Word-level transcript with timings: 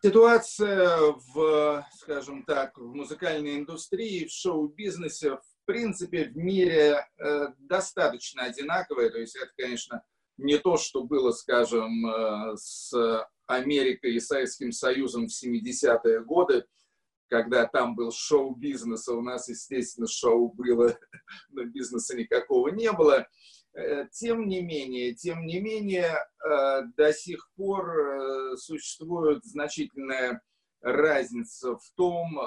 Ситуация 0.00 1.00
в, 1.34 1.84
скажем 1.92 2.44
так, 2.44 2.78
в 2.78 2.94
музыкальной 2.94 3.56
индустрии, 3.56 4.26
в 4.26 4.30
шоу-бизнесе, 4.30 5.36
в 5.36 5.42
принципе, 5.64 6.26
в 6.26 6.36
мире 6.36 7.04
э, 7.18 7.48
достаточно 7.58 8.44
одинаковая. 8.44 9.10
То 9.10 9.18
есть 9.18 9.34
это, 9.34 9.50
конечно, 9.56 10.04
не 10.36 10.56
то, 10.58 10.76
что 10.76 11.02
было, 11.02 11.32
скажем, 11.32 12.06
э, 12.06 12.56
с 12.56 12.92
Америкой 13.46 14.14
и 14.14 14.20
Советским 14.20 14.70
Союзом 14.70 15.26
в 15.26 15.32
70-е 15.32 16.22
годы, 16.22 16.64
когда 17.28 17.66
там 17.66 17.96
был 17.96 18.12
шоу-бизнес, 18.12 19.08
а 19.08 19.14
у 19.14 19.20
нас, 19.20 19.48
естественно, 19.48 20.06
шоу 20.06 20.52
было, 20.52 20.96
но 21.50 21.64
бизнеса 21.64 22.16
никакого 22.16 22.68
не 22.68 22.92
было. 22.92 23.26
Э, 23.78 24.08
тем 24.10 24.48
не 24.48 24.60
менее, 24.60 25.14
тем 25.14 25.46
не 25.46 25.60
менее, 25.60 26.12
э, 26.44 26.82
до 26.96 27.12
сих 27.12 27.48
пор 27.54 27.88
э, 27.88 28.56
существует 28.56 29.44
значительная 29.44 30.42
разница 30.80 31.76
в 31.76 31.90
том, 31.96 32.38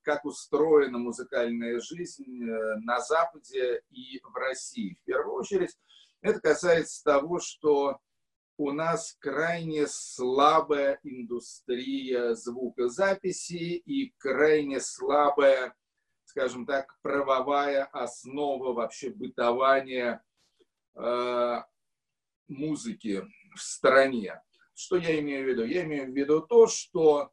как 0.00 0.24
устроена 0.24 0.96
музыкальная 0.96 1.78
жизнь 1.80 2.24
на 2.46 3.00
Западе 3.00 3.82
и 3.90 4.18
в 4.22 4.34
России. 4.34 4.94
В 4.94 5.04
первую 5.04 5.34
очередь, 5.34 5.76
это 6.22 6.40
касается 6.40 7.04
того, 7.04 7.38
что 7.38 7.98
у 8.56 8.72
нас 8.72 9.14
крайне 9.20 9.86
слабая 9.88 11.00
индустрия 11.02 12.32
звукозаписи 12.32 13.74
и 13.74 14.14
крайне 14.16 14.80
слабая, 14.80 15.74
скажем 16.24 16.64
так, 16.64 16.98
правовая 17.02 17.84
основа 17.84 18.72
вообще 18.72 19.10
бытования 19.10 20.24
музыки 22.50 23.24
в 23.54 23.60
стране. 23.60 24.40
Что 24.74 24.96
я 24.96 25.18
имею 25.20 25.44
в 25.44 25.48
виду? 25.48 25.64
Я 25.64 25.84
имею 25.84 26.10
в 26.10 26.16
виду 26.16 26.40
то, 26.40 26.66
что 26.66 27.30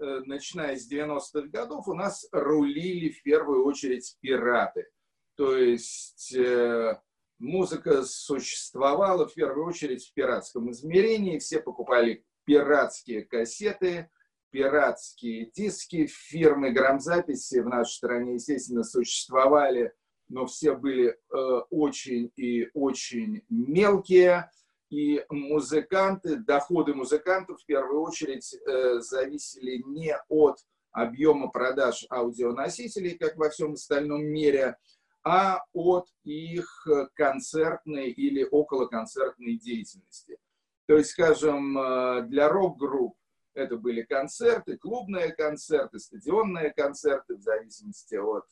э, 0.00 0.20
начиная 0.24 0.76
с 0.76 0.90
90-х 0.90 1.48
годов 1.48 1.86
у 1.88 1.94
нас 1.94 2.26
рулили 2.32 3.10
в 3.10 3.22
первую 3.22 3.64
очередь 3.64 4.16
пираты. 4.20 4.88
То 5.36 5.56
есть 5.56 6.34
э, 6.34 7.00
музыка 7.38 8.04
существовала 8.04 9.28
в 9.28 9.34
первую 9.34 9.66
очередь 9.66 10.06
в 10.06 10.14
пиратском 10.14 10.70
измерении. 10.70 11.38
Все 11.38 11.60
покупали 11.60 12.24
пиратские 12.44 13.24
кассеты, 13.24 14.10
пиратские 14.50 15.50
диски. 15.50 16.06
Фирмы 16.06 16.70
грамзаписи 16.70 17.60
в 17.60 17.68
нашей 17.68 17.96
стране, 17.96 18.34
естественно, 18.34 18.82
существовали– 18.82 19.92
но 20.28 20.46
все 20.46 20.74
были 20.74 21.08
э, 21.08 21.36
очень 21.70 22.30
и 22.36 22.68
очень 22.74 23.42
мелкие. 23.48 24.50
И 24.90 25.22
музыканты, 25.28 26.36
доходы 26.36 26.94
музыкантов 26.94 27.60
в 27.60 27.66
первую 27.66 28.00
очередь 28.00 28.54
э, 28.54 29.00
зависели 29.00 29.82
не 29.86 30.16
от 30.28 30.58
объема 30.92 31.48
продаж 31.48 32.06
аудионосителей, 32.08 33.18
как 33.18 33.36
во 33.36 33.50
всем 33.50 33.74
остальном 33.74 34.24
мире, 34.24 34.76
а 35.22 35.62
от 35.74 36.06
их 36.24 36.86
концертной 37.14 38.10
или 38.10 38.44
околоконцертной 38.44 39.58
деятельности. 39.58 40.38
То 40.86 40.96
есть, 40.96 41.10
скажем, 41.10 41.78
э, 41.78 42.22
для 42.22 42.48
рок-групп 42.48 43.14
это 43.52 43.76
были 43.76 44.02
концерты, 44.02 44.78
клубные 44.78 45.34
концерты, 45.34 45.98
стадионные 45.98 46.72
концерты, 46.72 47.36
в 47.36 47.42
зависимости 47.42 48.14
от 48.14 48.44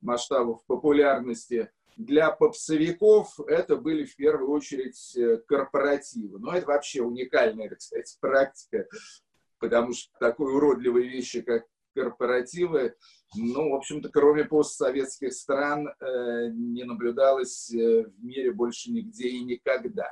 масштабов 0.00 0.64
популярности. 0.66 1.70
Для 1.96 2.30
попсовиков 2.30 3.38
это 3.46 3.76
были 3.76 4.04
в 4.04 4.16
первую 4.16 4.50
очередь 4.50 5.16
э, 5.16 5.38
корпоративы. 5.46 6.38
Но 6.38 6.54
это 6.54 6.66
вообще 6.66 7.02
уникальная, 7.02 7.74
сказать, 7.78 8.16
практика, 8.20 8.86
потому 9.58 9.92
что 9.92 10.10
такой 10.18 10.54
уродливой 10.54 11.08
вещи, 11.08 11.42
как 11.42 11.64
корпоративы, 11.94 12.94
ну, 13.34 13.70
в 13.70 13.74
общем-то, 13.74 14.08
кроме 14.08 14.44
постсоветских 14.44 15.34
стран, 15.34 15.88
э, 15.88 16.48
не 16.52 16.84
наблюдалось 16.84 17.70
э, 17.74 18.04
в 18.04 18.24
мире 18.24 18.52
больше 18.52 18.90
нигде 18.90 19.28
и 19.28 19.44
никогда. 19.44 20.08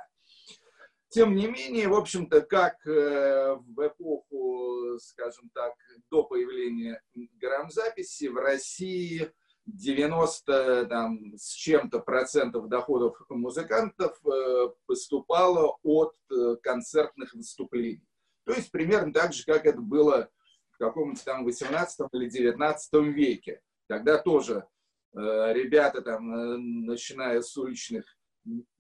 Тем 1.08 1.34
не 1.34 1.46
менее, 1.46 1.88
в 1.88 1.94
общем-то, 1.94 2.42
как 2.42 2.84
в 2.84 3.86
эпоху, 3.86 4.98
скажем 4.98 5.48
так, 5.54 5.72
до 6.10 6.22
появления 6.22 7.02
грамзаписи 7.40 8.26
в 8.26 8.36
России 8.36 9.32
90 9.74 10.86
там, 10.86 11.36
с 11.36 11.52
чем-то 11.52 12.00
процентов 12.00 12.68
доходов 12.68 13.20
музыкантов 13.28 14.18
э, 14.26 14.68
поступало 14.86 15.78
от 15.82 16.14
э, 16.30 16.56
концертных 16.62 17.34
выступлений. 17.34 18.06
То 18.44 18.54
есть 18.54 18.70
примерно 18.70 19.12
так 19.12 19.32
же, 19.32 19.44
как 19.44 19.66
это 19.66 19.80
было 19.80 20.30
в 20.70 20.78
каком-то 20.78 21.22
там 21.24 21.44
18 21.44 22.08
или 22.12 22.28
19 22.28 22.94
веке. 23.14 23.60
Тогда 23.88 24.18
тоже 24.18 24.66
э, 25.14 25.52
ребята 25.52 26.02
там, 26.02 26.86
начиная 26.86 27.42
с 27.42 27.56
уличных 27.56 28.04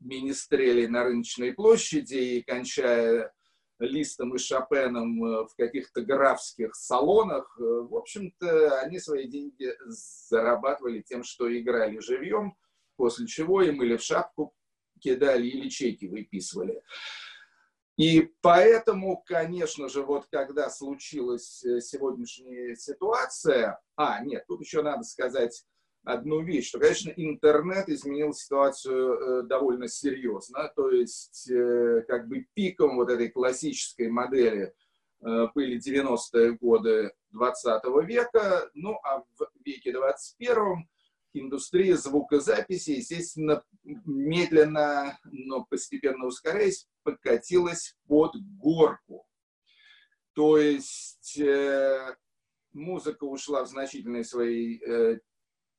министрелей 0.00 0.86
на 0.86 1.04
рыночной 1.04 1.52
площади 1.52 2.14
и 2.14 2.42
кончая 2.42 3.32
Листом 3.78 4.34
и 4.34 4.38
Шопеном 4.38 5.24
э, 5.24 5.44
в 5.44 5.54
каких-то 5.56 6.02
графских 6.02 6.74
салонах. 6.74 7.56
Э, 7.58 7.62
в 7.62 7.94
общем-то, 7.94 8.80
они 8.80 8.98
свои 8.98 9.28
деньги 9.28 9.72
зарабатывали 9.86 11.00
тем, 11.00 11.22
что 11.22 11.56
играли 11.56 11.98
живьем, 12.00 12.56
после 12.96 13.26
чего 13.26 13.62
им 13.62 13.82
или 13.82 13.96
в 13.96 14.02
шапку 14.02 14.54
кидали, 15.00 15.46
или 15.46 15.68
чеки 15.68 16.06
выписывали. 16.06 16.82
И 17.96 18.32
поэтому, 18.42 19.22
конечно 19.26 19.88
же, 19.88 20.02
вот 20.02 20.26
когда 20.30 20.70
случилась 20.70 21.64
э, 21.64 21.80
сегодняшняя 21.80 22.76
ситуация, 22.76 23.80
а, 23.96 24.24
нет, 24.24 24.44
тут 24.46 24.60
еще 24.60 24.82
надо 24.82 25.02
сказать, 25.02 25.64
одну 26.08 26.42
вещь, 26.42 26.68
что, 26.68 26.78
конечно, 26.78 27.10
интернет 27.10 27.88
изменил 27.88 28.32
ситуацию 28.32 29.12
э, 29.12 29.42
довольно 29.42 29.88
серьезно. 29.88 30.72
То 30.74 30.90
есть, 30.90 31.50
э, 31.50 32.02
как 32.08 32.28
бы 32.28 32.46
пиком 32.54 32.96
вот 32.96 33.10
этой 33.10 33.28
классической 33.28 34.08
модели 34.08 34.72
э, 35.20 35.46
были 35.54 35.78
90-е 35.78 36.52
годы 36.52 37.12
20 37.32 37.82
века, 38.06 38.70
ну 38.74 38.98
а 39.04 39.20
в 39.20 39.50
веке 39.64 39.92
21 39.92 40.88
индустрия 41.34 41.96
звукозаписи, 41.96 42.90
естественно, 42.92 43.62
медленно, 43.84 45.18
но 45.24 45.66
постепенно 45.68 46.26
ускоряясь, 46.26 46.88
покатилась 47.02 47.96
под 48.06 48.34
горку. 48.58 49.26
То 50.32 50.56
есть 50.56 51.38
э, 51.38 52.16
музыка 52.72 53.24
ушла 53.24 53.64
в 53.64 53.68
значительной 53.68 54.24
своей 54.24 54.80
э, 54.82 55.18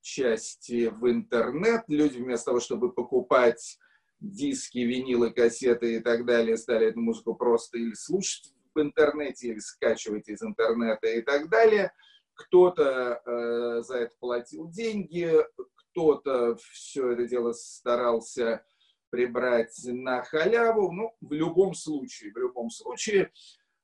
части 0.01 0.87
в 0.87 1.09
интернет. 1.09 1.83
Люди 1.87 2.17
вместо 2.17 2.47
того, 2.47 2.59
чтобы 2.59 2.91
покупать 2.91 3.77
диски, 4.19 4.79
винилы, 4.79 5.31
кассеты 5.31 5.95
и 5.95 5.99
так 5.99 6.25
далее, 6.25 6.57
стали 6.57 6.87
эту 6.87 6.99
музыку 6.99 7.35
просто 7.35 7.77
или 7.77 7.93
слушать 7.93 8.53
в 8.73 8.81
интернете, 8.81 9.49
или 9.49 9.59
скачивать 9.59 10.27
из 10.27 10.41
интернета 10.41 11.07
и 11.07 11.21
так 11.21 11.49
далее. 11.49 11.91
Кто-то 12.33 13.21
э, 13.25 13.81
за 13.81 13.97
это 13.97 14.15
платил 14.19 14.69
деньги, 14.69 15.33
кто-то 15.75 16.55
все 16.71 17.11
это 17.11 17.27
дело 17.27 17.51
старался 17.53 18.63
прибрать 19.09 19.75
на 19.85 20.23
халяву. 20.23 20.91
Ну, 20.91 21.15
в 21.21 21.33
любом 21.33 21.73
случае, 21.73 22.31
в 22.31 22.37
любом 22.37 22.69
случае, 22.69 23.31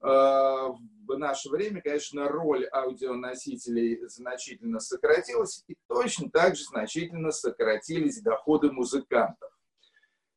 в 0.05 1.17
наше 1.17 1.49
время, 1.49 1.81
конечно, 1.81 2.27
роль 2.27 2.65
аудионосителей 2.65 4.07
значительно 4.07 4.79
сократилась, 4.79 5.63
и 5.67 5.75
точно 5.87 6.29
так 6.29 6.55
же 6.55 6.63
значительно 6.63 7.31
сократились 7.31 8.21
доходы 8.21 8.71
музыкантов. 8.71 9.49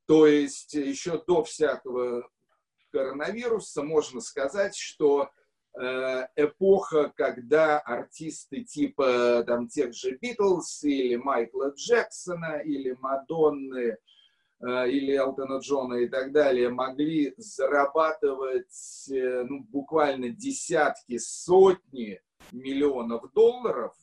То 0.06 0.26
есть 0.26 0.72
еще 0.72 1.22
до 1.26 1.44
всякого 1.44 2.28
коронавируса 2.90 3.82
можно 3.82 4.22
сказать, 4.22 4.74
что 4.74 5.30
э, 5.78 6.26
эпоха, 6.36 7.12
когда 7.14 7.78
артисты 7.78 8.64
типа 8.64 9.44
там, 9.46 9.68
тех 9.68 9.92
же 9.92 10.16
Битлз 10.16 10.82
или 10.84 11.16
Майкла 11.16 11.74
Джексона 11.76 12.60
или 12.64 12.96
Мадонны 13.00 13.78
Э, 13.90 13.96
или 14.60 15.14
Элтона 15.14 15.58
Джона 15.58 15.94
и 15.94 16.08
так 16.08 16.32
далее 16.32 16.68
могли 16.68 17.32
зарабатывать 17.36 19.08
э, 19.10 19.44
ну, 19.44 19.60
буквально 19.60 20.30
десятки, 20.30 21.18
сотни 21.18 22.20
миллионов 22.50 23.32
долларов, 23.32 23.94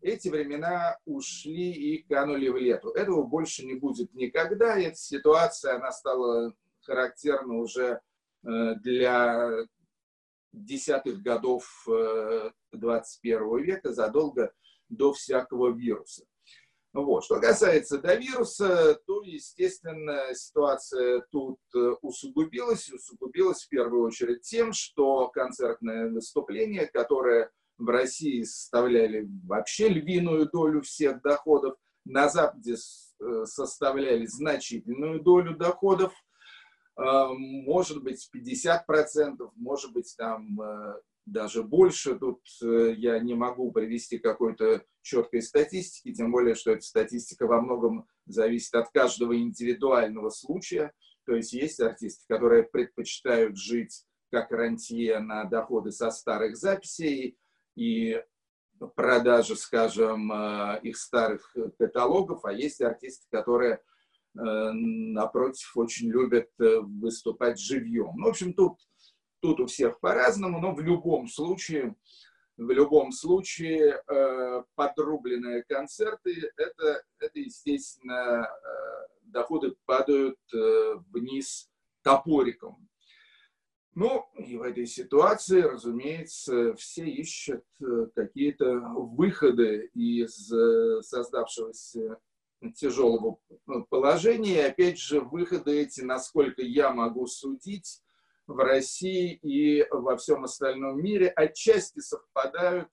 эти 0.00 0.28
времена 0.28 0.96
ушли 1.06 1.72
и 1.72 2.02
канули 2.04 2.48
в 2.48 2.56
лету. 2.56 2.90
Этого 2.90 3.24
больше 3.24 3.66
не 3.66 3.74
будет 3.74 4.14
никогда. 4.14 4.78
Эта 4.78 4.96
ситуация, 4.96 5.76
она 5.76 5.90
стала 5.90 6.54
характерна 6.82 7.54
уже 7.54 8.00
э, 8.44 8.74
для 8.76 9.50
десятых 10.52 11.20
годов 11.20 11.86
21 12.72 13.62
века, 13.62 13.92
задолго 13.92 14.52
до 14.88 15.12
всякого 15.12 15.70
вируса. 15.70 16.24
Вот. 16.96 17.24
Что 17.24 17.38
касается 17.38 17.98
до 17.98 18.14
вируса, 18.14 18.98
то, 19.06 19.22
естественно, 19.22 20.34
ситуация 20.34 21.20
тут 21.30 21.58
э, 21.74 21.90
усугубилась. 22.00 22.90
Усугубилась 22.90 23.64
в 23.64 23.68
первую 23.68 24.04
очередь 24.04 24.40
тем, 24.40 24.72
что 24.72 25.28
концертное 25.28 26.08
выступление, 26.08 26.86
которое 26.86 27.50
в 27.76 27.86
России 27.90 28.44
составляли 28.44 29.28
вообще 29.44 29.90
львиную 29.90 30.48
долю 30.50 30.80
всех 30.80 31.20
доходов, 31.20 31.76
на 32.06 32.30
Западе 32.30 32.76
э, 32.76 33.44
составляли 33.44 34.24
значительную 34.24 35.20
долю 35.20 35.54
доходов, 35.54 36.14
э, 36.96 37.02
может 37.02 38.02
быть 38.02 38.26
50%, 38.34 39.50
может 39.56 39.92
быть 39.92 40.14
там 40.16 40.58
даже 41.26 41.64
больше. 41.64 42.16
Тут 42.16 42.40
э, 42.62 42.94
я 42.96 43.18
не 43.18 43.34
могу 43.34 43.72
привести 43.72 44.18
какой-то 44.18 44.84
четкой 45.02 45.42
статистики, 45.42 46.14
тем 46.14 46.30
более, 46.30 46.54
что 46.54 46.70
эта 46.70 46.82
статистика 46.82 47.46
во 47.46 47.60
многом 47.60 48.06
зависит 48.26 48.74
от 48.74 48.90
каждого 48.90 49.36
индивидуального 49.36 50.30
случая. 50.30 50.92
То 51.26 51.34
есть 51.34 51.52
есть 51.52 51.80
артисты, 51.80 52.24
которые 52.28 52.62
предпочитают 52.62 53.56
жить 53.56 54.04
как 54.30 54.52
рантье 54.52 55.18
на 55.18 55.44
доходы 55.44 55.90
со 55.90 56.10
старых 56.10 56.56
записей 56.56 57.36
и 57.74 58.22
продажи, 58.94 59.56
скажем, 59.56 60.32
э, 60.32 60.80
их 60.82 60.96
старых 60.96 61.54
каталогов, 61.78 62.44
а 62.44 62.52
есть 62.52 62.80
артисты, 62.80 63.26
которые, 63.30 63.74
э, 63.74 63.80
напротив, 64.38 65.76
очень 65.76 66.08
любят 66.08 66.50
выступать 66.58 67.58
живьем. 67.58 68.12
Ну, 68.16 68.26
в 68.26 68.30
общем, 68.30 68.52
тут 68.52 68.78
Тут 69.40 69.60
у 69.60 69.66
всех 69.66 70.00
по-разному, 70.00 70.60
но 70.60 70.74
в 70.74 70.80
любом 70.80 71.28
случае, 71.28 71.94
в 72.56 72.70
любом 72.70 73.12
случае 73.12 74.02
э, 74.08 74.62
подрубленные 74.74 75.62
концерты, 75.64 76.50
это, 76.56 77.02
это 77.18 77.38
естественно, 77.38 78.46
э, 78.46 79.06
доходы 79.24 79.74
падают 79.84 80.38
э, 80.54 80.94
вниз 81.12 81.70
топориком. 82.02 82.88
Ну, 83.94 84.26
и 84.36 84.56
в 84.56 84.62
этой 84.62 84.86
ситуации, 84.86 85.62
разумеется, 85.62 86.74
все 86.74 87.06
ищут 87.06 87.64
какие-то 88.14 88.78
выходы 88.78 89.90
из 89.94 90.52
создавшегося 91.00 92.18
тяжелого 92.74 93.38
положения. 93.88 94.56
И 94.56 94.68
опять 94.68 94.98
же, 94.98 95.20
выходы 95.20 95.80
эти, 95.80 96.02
насколько 96.02 96.60
я 96.60 96.92
могу 96.92 97.26
судить, 97.26 98.02
в 98.46 98.58
России 98.58 99.34
и 99.42 99.86
во 99.90 100.16
всем 100.16 100.44
остальном 100.44 101.02
мире 101.02 101.28
отчасти 101.28 102.00
совпадают, 102.00 102.88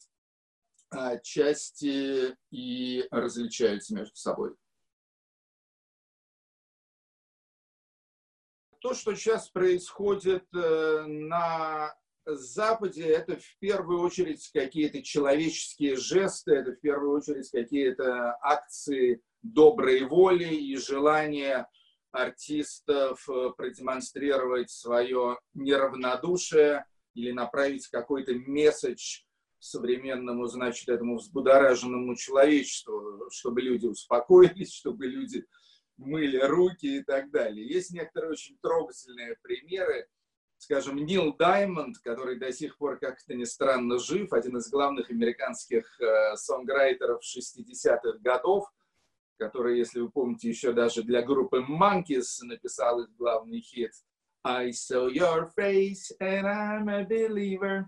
отчасти 0.90 2.36
и 2.52 3.08
различаются 3.12 3.96
между 3.96 4.16
собой. 4.16 4.56
То, 8.80 8.94
что 8.94 9.16
сейчас 9.16 9.48
происходит 9.50 10.46
э, 10.54 11.06
на 11.08 11.96
Западе, 12.26 13.04
это 13.04 13.38
в 13.38 13.58
первую 13.60 14.02
очередь 14.02 14.50
какие-то 14.54 15.02
человеческие 15.02 15.96
жесты, 15.96 16.56
это 16.56 16.72
в 16.72 16.82
первую 16.82 17.18
очередь 17.18 17.50
какие-то 17.50 18.38
акции 18.42 19.22
доброй 19.42 20.04
воли 20.06 20.54
и 20.54 20.76
желания 20.76 21.70
артистов 22.14 23.28
э, 23.28 23.50
продемонстрировать 23.58 24.70
свое 24.70 25.40
неравнодушие 25.54 26.86
или 27.16 27.32
направить 27.32 27.88
какой-то 27.88 28.34
месседж 28.36 29.24
современному, 29.60 30.46
значит, 30.46 30.90
этому 30.90 31.18
взбудораженному 31.18 32.16
человечеству, 32.16 33.30
чтобы 33.32 33.62
люди 33.62 33.88
успокоились, 33.88 34.74
чтобы 34.74 35.08
люди 35.08 35.46
мыли 35.98 36.38
руки 36.38 36.98
и 36.98 37.04
так 37.04 37.32
далее. 37.32 37.68
Есть 37.68 37.92
некоторые 37.92 38.32
очень 38.32 38.58
трогательные 38.62 39.36
примеры. 39.42 40.08
Скажем, 40.58 40.98
Нил 40.98 41.36
Даймонд, 41.36 41.98
который 41.98 42.38
до 42.38 42.54
сих 42.54 42.78
пор, 42.78 43.00
как-то 43.00 43.34
не 43.34 43.46
странно, 43.46 44.00
жив, 44.00 44.32
один 44.32 44.58
из 44.58 44.70
главных 44.70 45.10
американских 45.10 46.00
э, 46.00 46.36
сонграйтеров 46.36 47.22
60-х 47.24 48.20
годов– 48.20 48.72
который, 49.44 49.78
если 49.78 50.00
вы 50.00 50.10
помните, 50.10 50.50
еще 50.50 50.72
даже 50.72 51.04
для 51.04 51.22
группы 51.22 51.66
Monkeys 51.68 52.44
написал 52.44 53.02
их 53.02 53.10
главный 53.18 53.60
хит 53.60 53.92
I 54.46 54.72
saw 54.72 55.10
your 55.10 55.50
face 55.58 56.12
and 56.22 56.46
I'm 56.46 56.90
a 56.90 57.04
believer. 57.04 57.86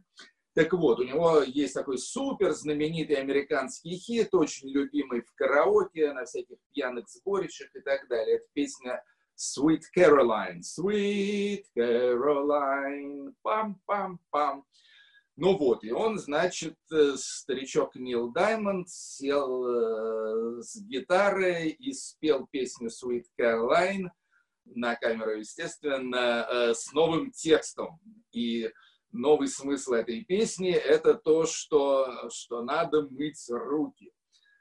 Так 0.54 0.72
вот, 0.74 1.00
у 1.00 1.04
него 1.04 1.42
есть 1.42 1.74
такой 1.74 1.98
супер 1.98 2.52
знаменитый 2.52 3.18
американский 3.18 3.98
хит, 3.98 4.34
очень 4.34 4.70
любимый 4.70 5.22
в 5.22 5.34
караоке, 5.36 6.14
на 6.14 6.24
всяких 6.24 6.58
пьяных 6.74 7.10
сборищах 7.10 7.76
и 7.76 7.82
так 7.82 8.08
далее. 8.08 8.38
Это 8.38 8.46
песня 8.54 9.04
Sweet 9.38 9.82
Caroline. 9.98 10.62
Sweet 10.62 11.64
Caroline. 11.78 13.34
Пам-пам-пам. 13.44 14.64
Ну 15.38 15.58
вот, 15.58 15.84
и 15.84 15.92
он, 15.92 16.18
значит, 16.18 16.78
э, 16.94 17.16
старичок 17.18 17.96
Нил 17.96 18.32
Даймонд 18.32 18.90
сел 18.90 19.68
э, 19.68 20.62
с 20.62 20.82
гитарой 20.82 21.72
и 21.72 21.92
спел 21.92 22.48
песню 22.50 22.88
Sweet 22.88 23.26
Caroline 23.38 24.08
на 24.64 24.96
камеру, 24.96 25.38
естественно, 25.38 26.48
э, 26.50 26.74
с 26.74 26.94
новым 26.94 27.32
текстом. 27.32 28.00
И 28.32 28.72
новый 29.12 29.50
смысл 29.50 29.94
этой 29.94 30.24
песни– 30.24 30.72
это 30.72 31.16
то, 31.16 31.46
что, 31.46 32.30
что 32.30 32.64
надо 32.64 33.02
мыть 33.02 33.46
руки. 33.50 34.14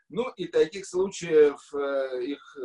Ну 0.08 0.28
и 0.30 0.46
таких 0.46 0.86
случаев 0.86 1.72
их, 2.20 2.56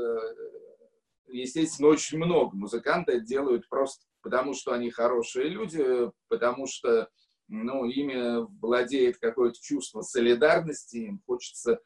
естественно, 1.28 1.90
очень 1.90 2.18
много. 2.18 2.56
Музыканты 2.56 3.22
делают 3.22 3.68
просто 3.70 4.04
потому, 4.22 4.54
что 4.54 4.74
они 4.74 4.92
хорошие 4.92 5.48
люди, 5.48 6.12
потому 6.28 6.68
что 6.68 7.10
ну, 7.50 7.86
ими 7.86 8.48
владеет 8.62 9.18
какое-то 9.18 9.60
чувство 9.62 10.02
солидарности, 10.02 10.98
им 10.98 11.22
хочется 11.26 11.80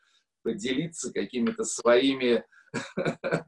поделиться 0.44 1.12
какими-то 1.12 1.64
своими 1.64 2.46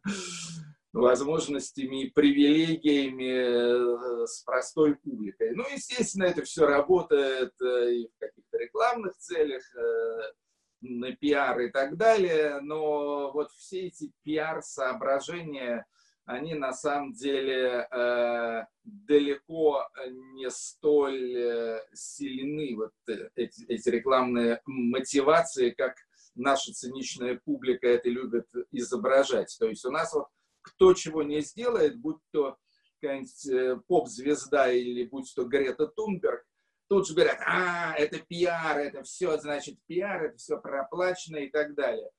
возможностями 0.93 2.03
и 2.03 2.09
привилегиями 2.09 4.23
э, 4.23 4.27
с 4.27 4.41
простой 4.43 4.95
публикой. 4.95 5.53
Ну, 5.53 5.63
естественно, 5.71 6.23
это 6.23 6.43
все 6.43 6.65
работает 6.65 7.53
э, 7.61 7.91
и 7.91 8.07
в 8.07 8.17
каких-то 8.17 8.57
рекламных 8.57 9.15
целях, 9.17 9.63
э, 9.75 10.33
на 10.81 11.15
пиар 11.15 11.59
и 11.61 11.69
так 11.69 11.97
далее, 11.97 12.59
но 12.61 13.31
вот 13.31 13.49
все 13.51 13.87
эти 13.87 14.11
пиар-соображения, 14.23 15.85
они 16.25 16.55
на 16.55 16.73
самом 16.73 17.13
деле 17.13 17.87
э, 17.89 18.65
далеко 18.83 19.87
не 20.33 20.49
столь 20.49 21.35
э, 21.35 21.79
сильны, 21.93 22.75
вот 22.75 22.91
э, 23.07 23.29
эти, 23.35 23.65
эти 23.67 23.89
рекламные 23.89 24.61
мотивации, 24.65 25.69
как 25.69 25.95
наша 26.33 26.73
циничная 26.73 27.39
публика 27.45 27.87
это 27.87 28.09
любит 28.09 28.47
изображать. 28.71 29.55
То 29.59 29.67
есть 29.67 29.85
у 29.85 29.91
нас 29.91 30.13
вот 30.13 30.27
кто 30.61 30.93
чего 30.93 31.21
не 31.21 31.41
сделает, 31.41 31.97
будь 31.97 32.17
то 32.31 32.57
какая-нибудь 32.99 33.47
э, 33.47 33.79
поп-звезда 33.87 34.71
или 34.71 35.05
будь 35.05 35.31
то 35.35 35.45
Грета 35.45 35.85
Тунберг, 35.87 36.43
тут 36.87 37.07
же 37.07 37.13
говорят, 37.13 37.39
а, 37.45 37.93
это 37.97 38.19
пиар, 38.19 38.79
это 38.79 39.03
все, 39.03 39.37
значит, 39.37 39.77
пиар, 39.85 40.25
это 40.25 40.37
все 40.37 40.59
проплачено 40.59 41.37
и 41.37 41.49
так 41.49 41.75
далее. 41.75 42.09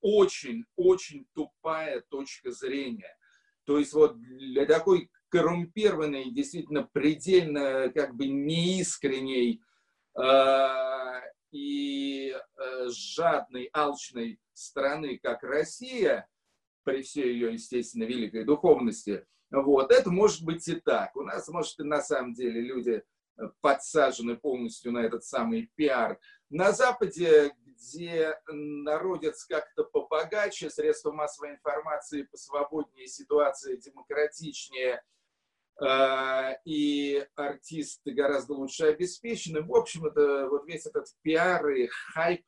Очень, 0.00 0.64
очень 0.76 1.26
тупая 1.34 2.02
точка 2.08 2.52
зрения. 2.52 3.17
То 3.68 3.78
есть 3.78 3.92
вот 3.92 4.18
для 4.18 4.64
такой 4.64 5.10
коррумпированной, 5.28 6.30
действительно 6.30 6.88
предельно 6.90 7.92
как 7.94 8.14
бы 8.16 8.26
неискренней 8.26 9.60
э, 10.18 11.20
и 11.50 12.30
э, 12.30 12.88
жадной, 12.88 13.68
алчной 13.74 14.40
страны, 14.54 15.20
как 15.22 15.42
Россия, 15.42 16.26
при 16.82 17.02
всей 17.02 17.34
ее, 17.34 17.52
естественно, 17.52 18.04
великой 18.04 18.44
духовности, 18.44 19.26
вот, 19.50 19.92
это 19.92 20.10
может 20.10 20.42
быть 20.44 20.66
и 20.66 20.76
так. 20.76 21.14
У 21.14 21.20
нас, 21.20 21.46
может, 21.48 21.78
и 21.78 21.82
на 21.82 22.00
самом 22.00 22.32
деле 22.32 22.62
люди 22.62 23.02
подсажены 23.60 24.38
полностью 24.38 24.92
на 24.92 25.00
этот 25.00 25.24
самый 25.24 25.70
пиар. 25.74 26.18
На 26.48 26.72
Западе, 26.72 27.52
где 27.78 28.34
народец 28.48 29.44
как-то 29.44 29.84
побогаче, 29.84 30.70
средства 30.70 31.12
массовой 31.12 31.52
информации 31.52 32.22
посвободнее, 32.22 33.06
ситуация 33.06 33.76
демократичнее, 33.76 35.02
э, 35.80 36.54
и 36.64 37.26
артисты 37.36 38.10
гораздо 38.12 38.54
лучше 38.54 38.86
обеспечены. 38.86 39.62
В 39.62 39.74
общем, 39.74 40.06
это 40.06 40.48
вот 40.48 40.66
весь 40.66 40.86
этот 40.86 41.06
пиар 41.22 41.68
и 41.68 41.86
хайп, 41.86 42.44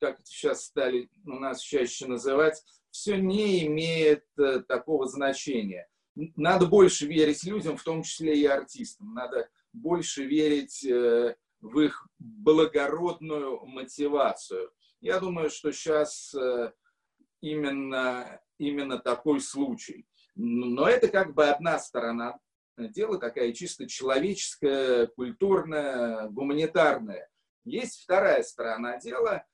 как 0.00 0.20
это 0.20 0.26
сейчас 0.26 0.64
стали 0.64 1.08
у 1.24 1.38
нас 1.38 1.60
чаще 1.60 2.06
называть, 2.06 2.62
все 2.90 3.16
не 3.16 3.66
имеет 3.66 4.24
э, 4.38 4.60
такого 4.60 5.06
значения. 5.06 5.88
Надо 6.36 6.66
больше 6.66 7.06
верить 7.06 7.44
людям, 7.44 7.76
в 7.76 7.84
том 7.84 8.02
числе 8.02 8.36
и 8.36 8.44
артистам. 8.44 9.14
Надо 9.14 9.48
больше 9.72 10.24
верить 10.24 10.84
э, 10.84 11.36
в 11.60 11.80
их 11.80 12.06
благородную 12.18 13.64
мотивацию. 13.66 14.70
Я 15.00 15.20
думаю, 15.20 15.50
что 15.50 15.72
сейчас 15.72 16.34
э, 16.34 16.72
именно, 17.40 18.40
именно 18.58 18.98
такой 18.98 19.40
случай. 19.40 20.06
Но 20.34 20.88
это 20.88 21.08
как 21.08 21.34
бы 21.34 21.46
одна 21.46 21.78
сторона 21.78 22.38
дела, 22.76 23.18
такая 23.18 23.52
чисто 23.52 23.88
человеческая, 23.88 25.08
культурная, 25.08 26.28
гуманитарная. 26.28 27.28
Есть 27.64 28.02
вторая 28.02 28.42
сторона 28.42 28.98
дела, 28.98 29.44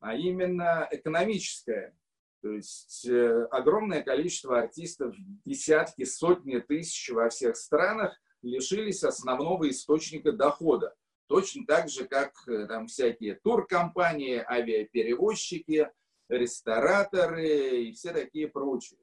а 0.00 0.14
именно 0.14 0.88
экономическая. 0.90 1.96
То 2.42 2.50
есть 2.50 3.06
э, 3.08 3.44
огромное 3.52 4.02
количество 4.02 4.58
артистов, 4.58 5.14
десятки, 5.44 6.04
сотни 6.04 6.58
тысяч 6.58 7.08
во 7.10 7.28
всех 7.28 7.56
странах 7.56 8.20
лишились 8.42 9.04
основного 9.04 9.70
источника 9.70 10.32
дохода. 10.32 10.92
Точно 11.28 11.64
так 11.66 11.88
же, 11.88 12.06
как 12.06 12.32
э, 12.46 12.66
там 12.66 12.86
всякие 12.86 13.36
туркомпании, 13.36 14.44
авиаперевозчики, 14.46 15.88
рестораторы 16.28 17.84
и 17.84 17.92
все 17.92 18.12
такие 18.12 18.48
прочие. 18.48 19.00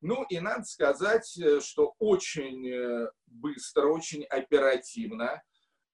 Ну 0.00 0.24
и 0.24 0.40
надо 0.40 0.64
сказать, 0.64 1.38
э, 1.38 1.60
что 1.60 1.94
очень 1.98 2.68
э, 2.68 3.10
быстро, 3.26 3.88
очень 3.88 4.24
оперативно 4.24 5.42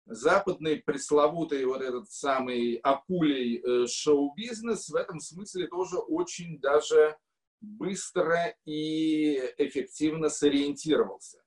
западный 0.07 0.77
пресловутый 0.77 1.65
вот 1.67 1.83
этот 1.83 2.11
самый 2.11 2.77
акулей 2.77 3.87
шоу-бизнес 3.87 4.89
в 4.89 4.95
этом 4.95 5.21
смысле 5.21 5.67
тоже 5.67 5.99
очень 5.99 6.59
даже 6.61 7.19
быстро 7.61 8.55
и 8.65 9.37
эффективно 9.59 10.31
сориентировался. 10.31 11.43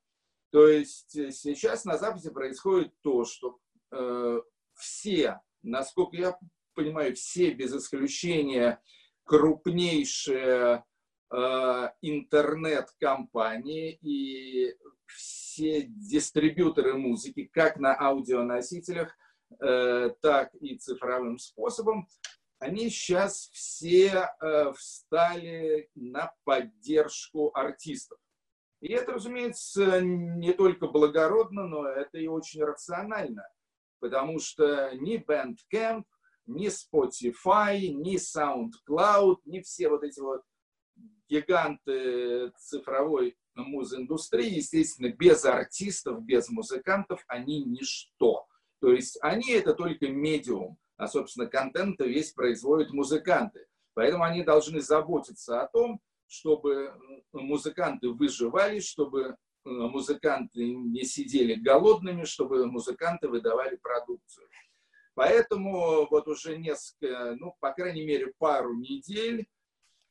То 0.51 0.67
есть 0.67 1.09
сейчас 1.09 1.85
на 1.85 1.97
Западе 1.97 2.29
происходит 2.29 2.93
то, 3.01 3.25
что 3.25 3.60
все, 4.73 5.41
насколько 5.63 6.15
я 6.15 6.37
понимаю, 6.73 7.15
все 7.15 7.51
без 7.51 7.75
исключения 7.75 8.81
крупнейшие 9.25 10.83
Э, 11.33 11.91
интернет-компании 12.01 13.97
и 14.01 14.75
все 15.05 15.83
дистрибьюторы 15.83 16.95
музыки, 16.95 17.49
как 17.53 17.77
на 17.77 17.95
аудионосителях, 17.95 19.15
э, 19.61 20.09
так 20.21 20.53
и 20.55 20.75
цифровым 20.77 21.37
способом, 21.37 22.09
они 22.59 22.89
сейчас 22.89 23.49
все 23.53 24.29
э, 24.41 24.73
встали 24.73 25.89
на 25.95 26.33
поддержку 26.43 27.51
артистов. 27.53 28.19
И 28.81 28.91
это, 28.91 29.13
разумеется, 29.13 30.01
не 30.01 30.51
только 30.51 30.87
благородно, 30.87 31.65
но 31.65 31.87
это 31.87 32.17
и 32.17 32.27
очень 32.27 32.61
рационально, 32.61 33.47
потому 34.01 34.39
что 34.39 34.91
ни 34.95 35.17
Bandcamp, 35.17 36.03
ни 36.47 36.67
Spotify, 36.67 37.87
ни 37.87 38.17
SoundCloud, 38.17 39.37
ни 39.45 39.61
все 39.61 39.87
вот 39.87 40.03
эти 40.03 40.19
вот 40.19 40.41
гиганты 41.29 42.51
цифровой 42.57 43.37
музыиндустрии, 43.55 44.55
естественно, 44.55 45.11
без 45.11 45.45
артистов, 45.45 46.23
без 46.23 46.49
музыкантов 46.49 47.23
они 47.27 47.63
ничто. 47.63 48.45
То 48.79 48.91
есть 48.91 49.17
они 49.21 49.51
это 49.51 49.73
только 49.73 50.09
медиум, 50.09 50.77
а, 50.97 51.07
собственно, 51.07 51.47
контент 51.47 51.99
весь 51.99 52.31
производят 52.31 52.91
музыканты. 52.91 53.65
Поэтому 53.93 54.23
они 54.23 54.43
должны 54.43 54.81
заботиться 54.81 55.61
о 55.61 55.67
том, 55.67 56.01
чтобы 56.27 56.93
музыканты 57.33 58.09
выживали, 58.09 58.79
чтобы 58.79 59.35
музыканты 59.63 60.73
не 60.73 61.03
сидели 61.03 61.55
голодными, 61.55 62.23
чтобы 62.23 62.65
музыканты 62.65 63.27
выдавали 63.27 63.75
продукцию. 63.75 64.47
Поэтому 65.13 66.07
вот 66.09 66.27
уже 66.27 66.57
несколько, 66.57 67.35
ну, 67.39 67.55
по 67.59 67.73
крайней 67.73 68.05
мере, 68.05 68.33
пару 68.37 68.73
недель 68.75 69.45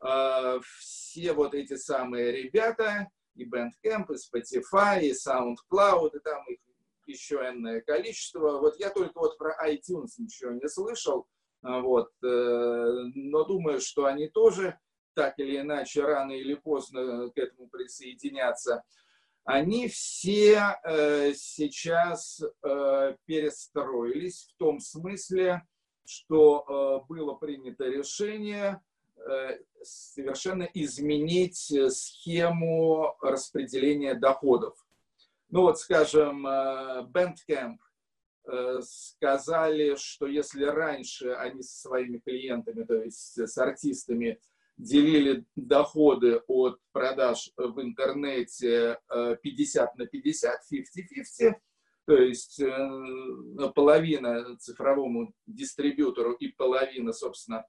Э, 0.03 0.59
все 0.79 1.33
вот 1.33 1.55
эти 1.55 1.77
самые 1.77 2.33
ребята, 2.33 3.09
и 3.35 3.45
Bandcamp, 3.45 4.07
и 4.09 4.15
Spotify, 4.15 5.03
и 5.03 5.13
SoundCloud, 5.13 6.17
и 6.17 6.21
там 6.21 6.45
их 6.49 6.59
еще 7.07 7.37
энное 7.37 7.81
количество. 7.81 8.59
Вот 8.59 8.79
я 8.79 8.91
только 8.91 9.19
вот 9.19 9.37
про 9.37 9.55
iTunes 9.69 10.13
ничего 10.19 10.53
не 10.53 10.69
слышал, 10.69 11.27
а 11.63 11.81
вот, 11.81 12.11
э, 12.23 12.93
но 13.15 13.45
думаю, 13.45 13.81
что 13.81 14.07
они 14.07 14.29
тоже 14.29 14.79
так 15.15 15.39
или 15.39 15.59
иначе 15.59 16.03
рано 16.03 16.33
или 16.33 16.55
поздно 16.55 17.31
к 17.31 17.37
этому 17.37 17.69
присоединятся. 17.69 18.83
Они 19.45 19.89
все 19.89 20.77
э, 20.85 21.33
сейчас 21.35 22.41
перестроились 23.27 24.49
в 24.49 24.59
том 24.59 24.81
смысле, 24.81 25.63
что 26.05 27.05
было 27.09 27.35
принято 27.35 27.85
решение 27.85 28.81
Э, 29.29 29.59
совершенно 29.83 30.69
изменить 30.75 31.73
э, 31.73 31.89
схему 31.89 33.17
распределения 33.21 34.15
доходов. 34.15 34.77
Ну 35.49 35.63
вот, 35.63 35.79
скажем, 35.79 36.47
э, 36.47 37.07
Bandcamp 37.07 37.79
сказали, 38.83 39.95
что 39.97 40.27
если 40.27 40.65
раньше 40.65 41.31
они 41.35 41.63
со 41.63 41.89
своими 41.89 42.19
клиентами, 42.19 42.83
то 42.85 42.95
есть 42.95 43.39
с 43.39 43.59
артистами, 43.59 44.41
делили 44.81 45.45
доходы 45.57 46.41
от 46.47 46.79
продаж 46.93 47.51
в 47.57 47.81
интернете 47.81 48.99
50 49.09 49.97
на 49.97 50.07
50, 50.07 50.61
50-50, 50.73 51.55
то 52.07 52.17
есть 52.17 52.63
половина 53.75 54.57
цифровому 54.59 55.35
дистрибьютору 55.47 56.33
и 56.33 56.49
половина, 56.49 57.13
собственно, 57.13 57.65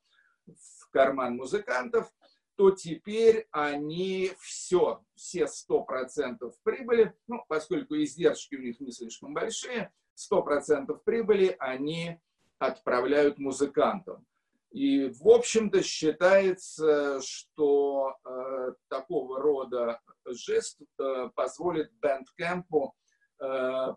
карман 0.91 1.35
музыкантов, 1.35 2.11
то 2.55 2.71
теперь 2.71 3.47
они 3.51 4.31
все, 4.39 5.03
все 5.15 5.45
100% 5.45 6.51
прибыли, 6.63 7.13
ну, 7.27 7.43
поскольку 7.47 7.95
издержки 7.95 8.55
у 8.55 8.61
них 8.61 8.79
не 8.79 8.91
слишком 8.91 9.33
большие, 9.33 9.91
100% 10.31 10.99
прибыли 11.03 11.55
они 11.59 12.19
отправляют 12.59 13.37
музыкантам. 13.39 14.25
И, 14.71 15.09
в 15.09 15.27
общем-то, 15.27 15.83
считается, 15.83 17.21
что 17.21 18.15
э, 18.23 18.73
такого 18.87 19.41
рода 19.41 19.99
жест 20.25 20.79
э, 20.99 21.29
позволит 21.35 21.91
бэндкэмпу 21.99 22.95
э, 23.41 23.93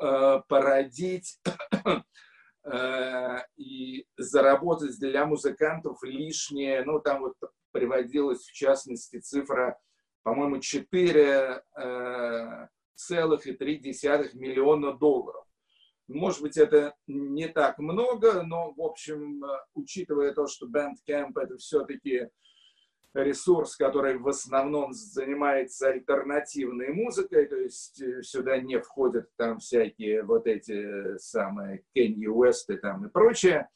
э, 0.00 0.42
породить 0.48 1.38
Э, 2.64 3.40
и 3.56 4.06
заработать 4.16 4.98
для 4.98 5.26
музыкантов 5.26 6.02
лишнее, 6.02 6.82
ну, 6.84 6.98
там 6.98 7.20
вот 7.20 7.34
приводилась 7.72 8.42
в 8.46 8.52
частности 8.52 9.20
цифра, 9.20 9.78
по-моему, 10.22 10.60
4 10.60 11.62
э, 11.76 12.68
миллиона 14.32 14.94
долларов. 14.94 15.44
Может 16.08 16.42
быть, 16.42 16.56
это 16.56 16.94
не 17.06 17.48
так 17.48 17.78
много, 17.78 18.42
но, 18.42 18.72
в 18.72 18.82
общем, 18.82 19.42
э, 19.44 19.48
учитывая 19.74 20.32
то, 20.34 20.46
что 20.46 20.66
Bandcamp 20.66 21.32
это 21.36 21.56
все-таки 21.56 22.28
ресурс, 23.14 23.76
который 23.76 24.18
в 24.18 24.28
основном 24.28 24.92
занимается 24.92 25.88
альтернативной 25.88 26.88
музыкой, 26.92 27.46
то 27.46 27.56
есть 27.56 28.02
э, 28.02 28.22
сюда 28.22 28.58
не 28.58 28.80
входят 28.80 29.28
там 29.36 29.60
всякие 29.60 30.24
вот 30.24 30.46
эти 30.46 31.16
самые 31.18 31.84
Кенни 31.94 32.26
Уэсты 32.26 32.76
там 32.76 33.06
и 33.06 33.08
прочее. 33.08 33.68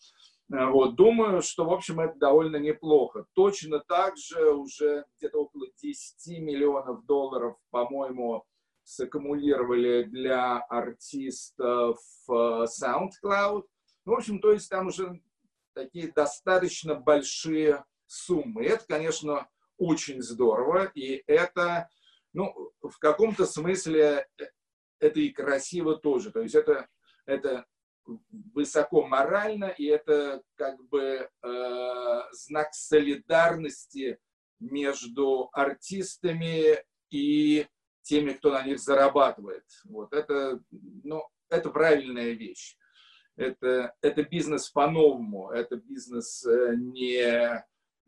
Э, 0.53 0.67
вот, 0.67 0.97
думаю, 0.97 1.41
что, 1.41 1.65
в 1.65 1.73
общем, 1.73 2.01
это 2.01 2.19
довольно 2.19 2.57
неплохо. 2.57 3.27
Точно 3.35 3.81
так 3.81 4.17
же 4.17 4.53
уже 4.53 5.05
где-то 5.17 5.43
около 5.43 5.67
10 5.81 6.41
миллионов 6.41 7.07
долларов, 7.07 7.57
по-моему, 7.71 8.45
саккумулировали 8.89 10.05
для 10.05 10.59
артистов 10.61 11.99
э, 12.29 12.33
SoundCloud. 12.33 13.65
В 14.07 14.13
общем, 14.13 14.41
то 14.41 14.53
есть 14.53 14.71
там 14.71 14.87
уже 14.87 15.21
такие 15.75 16.11
достаточно 16.11 16.95
большие 16.95 17.85
суммы. 18.07 18.65
это, 18.65 18.87
конечно, 18.87 19.47
очень 19.77 20.23
здорово, 20.23 20.87
и 20.95 21.23
это, 21.27 21.91
ну, 22.33 22.73
в 22.81 22.99
каком-то 22.99 23.45
смысле 23.45 24.27
э, 24.39 24.45
это 25.01 25.21
и 25.21 25.29
красиво 25.29 25.97
тоже. 25.99 26.31
То 26.31 26.41
есть 26.41 26.55
это, 26.55 26.89
это 27.27 27.67
высоко 28.55 29.07
морально, 29.07 29.67
и 29.67 29.85
это 29.85 30.43
как 30.55 30.83
бы 30.89 31.29
э, 31.43 32.21
знак 32.33 32.73
солидарности 32.73 34.19
между 34.59 35.51
артистами 35.53 36.83
и 37.11 37.67
теми, 38.09 38.33
кто 38.33 38.51
на 38.51 38.63
них 38.63 38.79
зарабатывает. 38.81 39.65
Вот 39.85 40.13
это, 40.15 40.61
ну, 41.05 41.29
это 41.51 41.69
правильная 41.71 42.33
вещь. 42.33 42.77
Это, 43.37 43.95
это 44.01 44.23
бизнес 44.25 44.71
по-новому, 44.71 45.51
это 45.51 45.77
бизнес 45.77 46.45
э, 46.45 46.75
не 46.75 47.63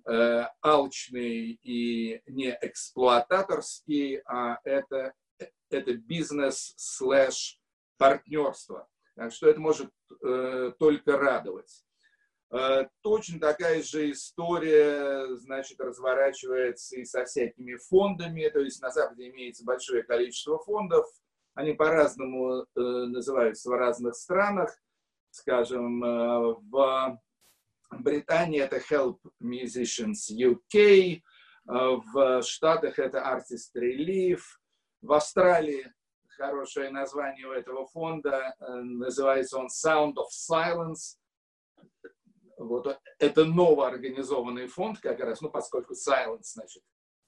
э, 0.06 0.46
алчный 0.60 1.60
и 1.62 2.22
не 2.26 2.58
эксплуататорский, 2.62 4.22
а 4.24 4.58
это, 4.64 5.12
это 5.68 5.94
бизнес 5.94 6.74
слэш 6.76 7.60
партнерство. 7.96 8.88
Так 9.14 9.32
что 9.32 9.48
это 9.48 9.60
может 9.60 9.92
э, 10.24 10.72
только 10.78 11.16
радовать. 11.16 11.84
Э, 12.52 12.88
точно 13.02 13.38
такая 13.38 13.82
же 13.82 14.10
история, 14.10 15.36
значит, 15.36 15.80
разворачивается 15.80 16.96
и 16.96 17.04
со 17.04 17.24
всякими 17.24 17.76
фондами. 17.76 18.48
То 18.48 18.60
есть 18.60 18.82
на 18.82 18.90
Западе 18.90 19.28
имеется 19.28 19.64
большое 19.64 20.02
количество 20.02 20.58
фондов. 20.58 21.06
Они 21.54 21.74
по-разному 21.74 22.62
э, 22.62 22.80
называются 22.80 23.70
в 23.70 23.74
разных 23.74 24.16
странах. 24.16 24.70
Скажем, 25.30 26.02
э, 26.02 26.56
в 26.70 27.20
Британии 27.92 28.60
это 28.60 28.78
Help 28.78 29.18
Musicians 29.42 30.30
UK, 30.30 31.20
в 31.66 32.42
Штатах 32.42 32.98
это 32.98 33.18
Artist 33.18 33.76
Relief, 33.76 34.40
в 35.02 35.12
Австралии 35.12 35.92
хорошее 36.38 36.90
название 36.90 37.46
у 37.46 37.52
этого 37.52 37.86
фонда, 37.88 38.54
называется 38.60 39.58
он 39.58 39.66
Sound 39.66 40.14
of 40.14 40.30
Silence, 40.30 41.19
вот 42.64 42.98
это 43.18 43.44
новоорганизованный 43.44 44.66
фонд 44.66 45.00
как 45.00 45.20
раз, 45.20 45.40
ну, 45.40 45.50
поскольку 45.50 45.94
silence, 45.94 46.52
значит, 46.54 46.82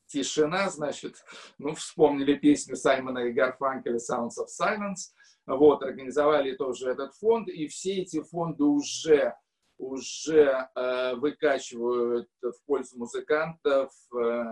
тишина, 0.07 0.69
значит, 0.69 1.17
ну, 1.59 1.75
вспомнили 1.75 2.35
песню 2.35 2.77
Саймона 2.77 3.21
и 3.21 3.33
Гарфанкеля 3.33 3.97
Sounds 3.97 4.37
of 4.39 4.47
Silence, 4.61 5.13
вот, 5.47 5.83
организовали 5.83 6.55
тоже 6.55 6.91
этот 6.91 7.15
фонд, 7.15 7.49
и 7.49 7.67
все 7.67 8.03
эти 8.03 8.23
фонды 8.23 8.65
уже, 8.65 9.35
уже 9.79 10.69
э, 10.75 11.15
выкачивают 11.17 12.29
в 12.43 12.65
пользу 12.67 12.99
музыкантов 12.99 13.91
э, 14.15 14.45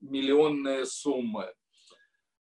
миллионные 0.00 0.84
суммы. 0.84 1.54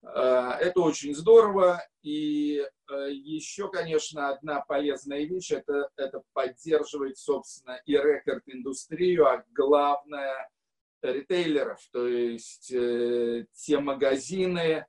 Э, 0.04 0.52
это 0.60 0.82
очень 0.82 1.16
здорово. 1.16 1.82
И 2.02 2.58
э, 2.58 3.12
еще, 3.12 3.70
конечно, 3.70 4.30
одна 4.30 4.62
полезная 4.62 5.24
вещь 5.26 5.52
это, 5.52 5.90
это 5.96 6.22
поддерживать, 6.34 7.18
собственно, 7.18 7.80
и 7.86 7.94
рекорд-индустрию, 7.94 9.26
а 9.26 9.44
главное 9.54 10.50
ритейлеров, 11.02 11.80
то 11.92 12.08
есть 12.08 12.72
э, 12.72 13.46
те 13.54 13.80
магазины, 13.80 14.86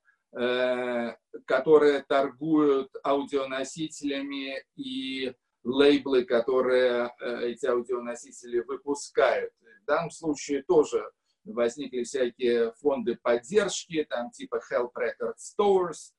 которые 1.46 2.02
торгуют 2.08 2.90
аудионосителями 3.04 4.64
и 4.74 5.32
лейблы, 5.62 6.24
которые 6.24 7.14
эти 7.20 7.66
аудионосители 7.66 8.58
выпускают. 8.58 9.52
В 9.82 9.86
данном 9.86 10.10
случае 10.10 10.64
тоже 10.64 11.08
возникли 11.44 12.02
всякие 12.02 12.72
фонды 12.72 13.16
поддержки, 13.16 14.04
там 14.08 14.30
типа 14.30 14.60
Help 14.70 14.92
Record 14.96 15.36
Stores 15.36 16.12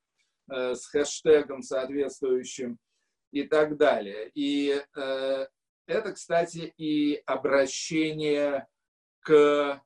э, 0.51 0.75
с 0.75 0.85
хэштегом 0.87 1.61
соответствующим 1.61 2.77
и 3.31 3.43
так 3.43 3.77
далее. 3.77 4.31
И 4.33 4.81
э, 4.95 5.47
это, 5.87 6.13
кстати, 6.13 6.73
и 6.77 7.21
обращение 7.25 8.67
к 9.21 9.81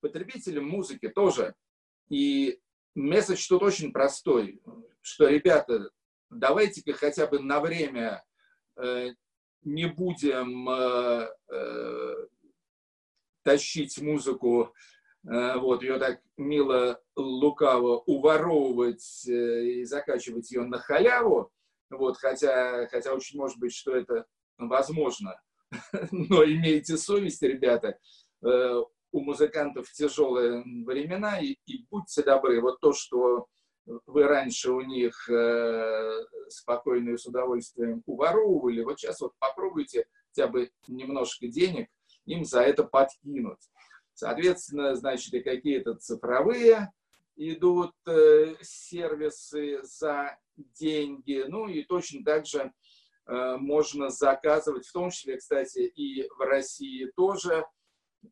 потребителям 0.00 0.68
музыки 0.68 1.08
тоже. 1.08 1.54
И 2.10 2.60
месседж 2.94 3.46
тут 3.48 3.62
очень 3.62 3.92
простой, 3.92 4.60
что, 5.00 5.28
ребята, 5.28 5.90
давайте-ка 6.30 6.92
хотя 6.92 7.26
бы 7.26 7.38
на 7.38 7.60
время 7.60 8.24
э, 8.76 9.10
не 9.62 9.86
будем 9.86 10.68
тащить 13.44 14.00
музыку, 14.00 14.74
э, 15.30 15.56
вот, 15.58 15.82
ее 15.82 15.98
так 15.98 16.20
мило, 16.36 17.00
лукаво 17.14 17.98
уворовывать 18.06 19.28
э, 19.28 19.64
и 19.64 19.84
закачивать 19.84 20.50
ее 20.50 20.64
на 20.64 20.78
халяву, 20.78 21.52
вот, 21.90 22.16
хотя, 22.16 22.88
хотя 22.88 23.12
очень 23.12 23.38
может 23.38 23.58
быть, 23.58 23.74
что 23.74 23.94
это 23.94 24.26
возможно. 24.58 25.40
Но 26.10 26.44
имейте 26.44 26.96
совесть, 26.96 27.42
ребята, 27.42 27.98
э, 28.44 28.82
у 29.12 29.20
музыкантов 29.20 29.92
тяжелые 29.92 30.64
времена, 30.84 31.38
и, 31.38 31.56
и 31.66 31.86
будьте 31.90 32.22
добры, 32.22 32.60
вот 32.60 32.80
то, 32.80 32.92
что 32.92 33.46
вы 34.06 34.24
раньше 34.24 34.72
у 34.72 34.80
них 34.80 35.28
э, 35.28 36.24
спокойно 36.48 37.10
и 37.10 37.18
с 37.18 37.26
удовольствием 37.26 38.02
уворовывали, 38.06 38.82
вот 38.82 38.98
сейчас 38.98 39.20
вот 39.20 39.32
попробуйте 39.38 40.06
хотя 40.30 40.48
бы 40.48 40.70
немножко 40.88 41.46
денег– 41.46 41.88
им 42.26 42.44
за 42.44 42.62
это 42.62 42.84
подкинуть. 42.84 43.70
Соответственно, 44.14 44.94
значит, 44.94 45.34
и 45.34 45.40
какие-то 45.40 45.94
цифровые 45.94 46.92
идут 47.36 47.92
э, 48.06 48.54
сервисы 48.62 49.80
за 49.82 50.38
деньги. 50.56 51.44
Ну 51.48 51.66
и 51.66 51.82
точно 51.82 52.24
так 52.24 52.46
же 52.46 52.72
э, 53.26 53.56
можно 53.56 54.10
заказывать, 54.10 54.86
в 54.86 54.92
том 54.92 55.10
числе, 55.10 55.36
кстати, 55.36 55.80
и 55.80 56.28
в 56.28 56.40
России 56.40 57.10
тоже, 57.16 57.66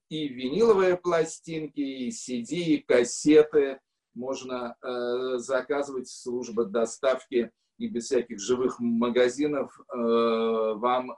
и 0.08 0.28
виниловые 0.28 0.96
пластинки, 0.96 1.80
и 1.80 2.10
CD, 2.10 2.54
и 2.56 2.78
кассеты 2.78 3.80
можно 4.14 4.76
э, 4.80 5.38
заказывать 5.38 6.08
служба 6.08 6.64
доставки 6.64 7.50
и 7.78 7.88
без 7.88 8.04
всяких 8.04 8.38
живых 8.38 8.78
магазинов 8.78 9.78
э, 9.80 9.96
вам 9.96 11.16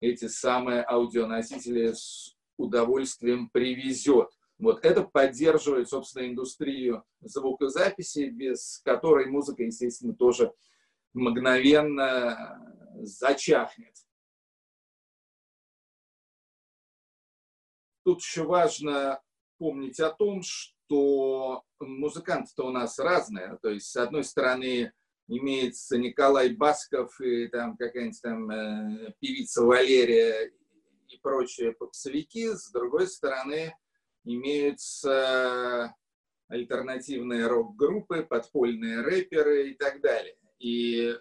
эти 0.00 0.28
самые 0.28 0.82
аудионосители 0.82 1.92
с 1.92 2.36
удовольствием 2.56 3.48
привезет. 3.50 4.28
Вот 4.58 4.84
это 4.84 5.04
поддерживает, 5.04 5.88
собственно, 5.88 6.26
индустрию 6.26 7.04
звукозаписи, 7.20 8.28
без 8.30 8.80
которой 8.84 9.26
музыка, 9.26 9.62
естественно, 9.62 10.14
тоже 10.14 10.52
мгновенно 11.12 12.60
зачахнет. 13.00 13.94
Тут 18.04 18.20
еще 18.20 18.44
важно 18.44 19.22
помнить 19.58 20.00
о 20.00 20.10
том, 20.10 20.42
что 20.42 21.62
музыканты-то 21.78 22.66
у 22.66 22.70
нас 22.70 22.98
разные. 22.98 23.58
То 23.62 23.68
есть, 23.68 23.90
с 23.90 23.96
одной 23.96 24.24
стороны, 24.24 24.92
имеется 25.28 25.98
Николай 25.98 26.50
Басков 26.54 27.20
и 27.20 27.48
там 27.48 27.76
какая-нибудь 27.76 28.22
там 28.22 28.50
э, 28.50 29.12
певица 29.20 29.62
Валерия 29.62 30.50
и 31.08 31.18
прочие 31.22 31.72
попсовики. 31.72 32.48
С 32.48 32.70
другой 32.72 33.06
стороны, 33.06 33.76
имеются 34.24 35.94
альтернативные 36.48 37.46
рок-группы, 37.46 38.22
подпольные 38.22 39.02
рэперы 39.02 39.70
и 39.70 39.74
так 39.74 40.00
далее. 40.00 40.36
И 40.58 41.14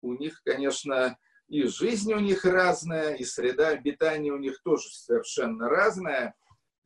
у 0.00 0.14
них, 0.14 0.42
конечно, 0.42 1.18
и 1.48 1.64
жизнь 1.64 2.12
у 2.14 2.18
них 2.18 2.44
разная, 2.46 3.14
и 3.14 3.24
среда 3.24 3.68
обитания 3.68 4.32
у 4.32 4.38
них 4.38 4.62
тоже 4.62 4.88
совершенно 4.88 5.68
разная. 5.68 6.34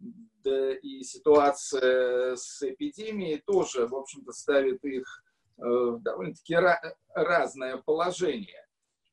Да 0.01 0.75
и 0.75 1.05
ситуация 1.05 2.35
с 2.35 2.61
эпидемией 2.63 3.41
тоже, 3.47 3.87
в 3.87 3.95
общем-то, 3.95 4.33
ставит 4.33 4.85
их 4.85 5.22
Э, 5.22 5.22
довольно-таки 6.01 6.57
разное 7.15 7.77
положение. 7.79 8.67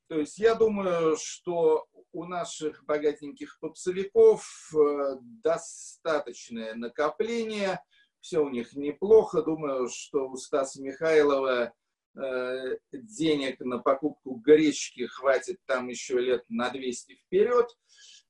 То 0.10 0.20
есть 0.20 0.40
я 0.40 0.56
думаю, 0.56 1.18
что 1.18 1.86
у 2.12 2.26
наших 2.26 2.84
богатеньких 2.86 3.60
попсовиков 3.60 4.74
э, 4.74 5.18
достаточное 5.44 6.74
накопление, 6.74 7.80
все 8.20 8.40
у 8.40 8.50
них 8.50 8.74
неплохо. 8.74 9.44
Думаю, 9.44 9.88
что 9.88 10.28
у 10.28 10.36
Стаса 10.36 10.82
Михайлова 10.82 11.72
э, 12.16 12.78
денег 12.92 13.60
на 13.60 13.78
покупку 13.78 14.34
гречки 14.34 15.06
хватит 15.06 15.60
там 15.68 15.88
еще 15.90 16.20
лет 16.20 16.44
на 16.50 16.72
200 16.72 17.14
вперед. 17.14 17.68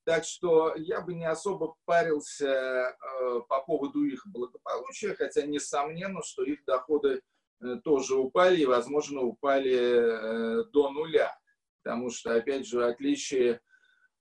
Так 0.03 0.25
что 0.25 0.73
я 0.75 0.99
бы 0.99 1.13
не 1.13 1.29
особо 1.29 1.75
парился 1.85 2.97
по 3.47 3.61
поводу 3.61 4.03
их 4.03 4.25
благополучия, 4.27 5.13
хотя 5.13 5.43
несомненно, 5.43 6.23
что 6.23 6.43
их 6.43 6.65
доходы 6.65 7.21
Э, 7.21 7.38
тоже 7.83 8.15
упали 8.15 8.61
и, 8.61 8.65
возможно, 8.65 9.21
упали 9.21 9.75
э, 9.75 10.63
до 10.71 10.89
нуля. 10.91 11.37
Потому 11.83 12.09
что, 12.09 12.35
опять 12.35 12.65
же, 12.67 12.79
в 12.79 12.87
отличие 12.87 13.59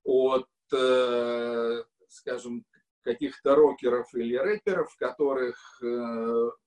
от, 0.05 0.49
э, 0.73 1.85
скажем, 2.09 2.65
каких-то 3.03 3.55
рокеров 3.55 4.13
или 4.15 4.37
рэперов, 4.37 4.95
которых 4.97 5.81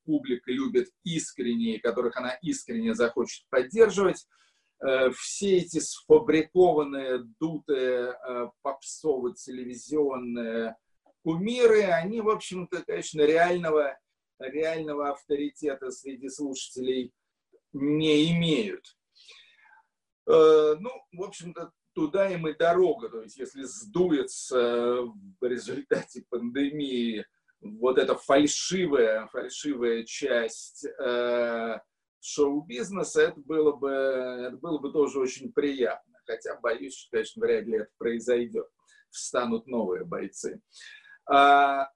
публика 0.06 0.52
любит 0.52 0.90
искренне, 1.04 1.80
которых 1.80 2.16
она 2.18 2.32
искренне 2.42 2.96
захочет 2.96 3.46
поддерживать, 3.50 4.26
все 5.14 5.58
эти 5.58 5.78
сфабрикованные, 5.78 7.20
дутые, 7.40 8.18
попсово-телевизионные 8.64 10.76
кумиры, 11.24 11.84
они, 11.84 12.22
в 12.22 12.30
общем-то, 12.30 12.84
конечно, 12.86 13.22
реального 13.22 13.98
реального 14.50 15.10
авторитета 15.10 15.92
среди 15.92 16.30
слушателей 16.30 17.14
не 17.74 18.32
имеют. 18.32 18.98
Э, 20.28 20.76
ну, 20.80 20.92
в 21.14 21.24
общем-то, 21.24 21.72
туда 21.94 22.30
им 22.30 22.48
и 22.48 22.54
дорога. 22.54 23.10
То 23.10 23.22
есть, 23.22 23.38
если 23.38 23.64
сдуется 23.64 25.04
в 25.40 25.46
результате 25.46 26.26
пандемии 26.30 27.26
вот 27.62 27.98
эта 27.98 28.16
фальшивая, 28.16 29.28
фальшивая 29.28 30.04
часть 30.04 30.86
э, 30.86 31.80
шоу-бизнеса, 32.20 33.22
это 33.22 33.40
было, 33.40 33.74
бы, 33.74 33.90
это 33.90 34.58
было 34.58 34.80
бы 34.80 34.92
тоже 34.92 35.20
очень 35.20 35.52
приятно. 35.52 36.20
Хотя 36.26 36.60
боюсь, 36.60 36.96
что, 36.96 37.12
конечно, 37.12 37.42
вряд 37.42 37.66
ли 37.66 37.78
это 37.78 37.92
произойдет. 37.98 38.68
Встанут 39.10 39.68
новые 39.68 40.06
бойцы. 40.06 40.62
А, 40.62 41.01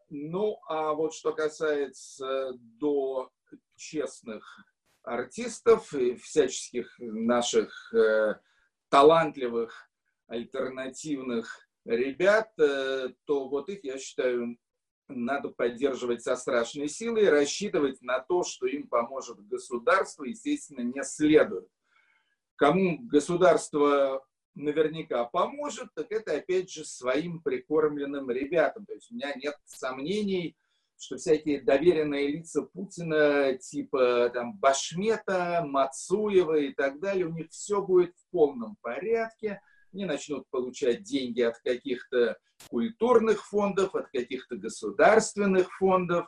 ну, 0.10 0.60
а 0.68 0.94
вот 0.94 1.14
что 1.14 1.34
касается 1.34 2.54
до 2.54 3.32
честных 3.76 4.66
артистов 5.04 5.94
и 5.94 6.16
всяческих 6.16 6.94
наших 7.00 7.94
э, 7.94 8.36
талантливых 8.90 9.90
альтернативных 10.28 11.68
ребят, 11.86 12.52
э, 12.60 13.10
то 13.26 13.48
вот 13.48 13.70
их, 13.70 13.84
я 13.84 13.98
считаю, 13.98 14.58
надо 15.08 15.50
поддерживать 15.50 16.24
со 16.24 16.36
страшной 16.36 16.88
силой 16.88 17.30
рассчитывать 17.30 18.02
на 18.02 18.20
то, 18.20 18.44
что 18.44 18.66
им 18.66 18.88
поможет 18.88 19.46
государство, 19.48 20.24
естественно, 20.24 20.82
не 20.82 21.04
следует. 21.04 21.68
Кому 22.56 23.00
государство 23.04 24.26
наверняка 24.56 25.26
поможет, 25.26 25.90
так 25.94 26.12
это 26.12 26.36
опять 26.36 26.72
же 26.72 26.86
своим 26.86 27.42
прикормленным 27.42 28.30
ребятам. 28.30 28.86
То 28.86 28.94
есть 28.94 29.12
у 29.12 29.16
меня 29.16 29.34
нет 29.36 29.56
сомнений, 29.66 30.56
что 30.98 31.18
всякие 31.18 31.62
доверенные 31.62 32.28
лица 32.30 32.62
Путина, 32.62 33.58
типа 33.58 34.32
там 34.34 34.58
Башмета, 34.58 35.64
Мацуева 35.68 36.58
и 36.58 36.74
так 36.74 37.00
далее, 37.00 37.26
у 37.26 37.34
них 37.34 37.50
все 37.52 37.82
будет 37.82 38.16
в 38.16 38.32
полном 38.32 38.78
порядке. 38.82 39.62
Они 39.94 40.06
начнут 40.06 40.50
получать 40.50 41.04
деньги 41.04 41.42
от 41.42 41.58
каких-то 41.60 42.38
культурных 42.70 43.46
фондов, 43.46 43.96
от 43.96 44.10
каких-то 44.10 44.56
государственных 44.56 45.72
фондов. 45.78 46.28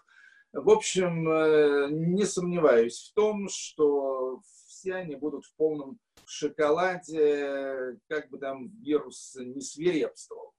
В 0.54 0.70
общем, 0.70 1.30
э, 1.30 1.88
не 1.92 2.26
сомневаюсь 2.26 3.10
в 3.10 3.14
том, 3.14 3.50
что 3.50 4.42
все 4.78 4.96
они 4.96 5.16
будут 5.16 5.46
в 5.46 5.56
полном 5.56 6.00
шоколаде, 6.26 7.98
как 8.08 8.30
бы 8.30 8.38
там 8.38 8.70
вирус 8.82 9.36
не 9.40 9.62
свирепствовал. 9.62 10.54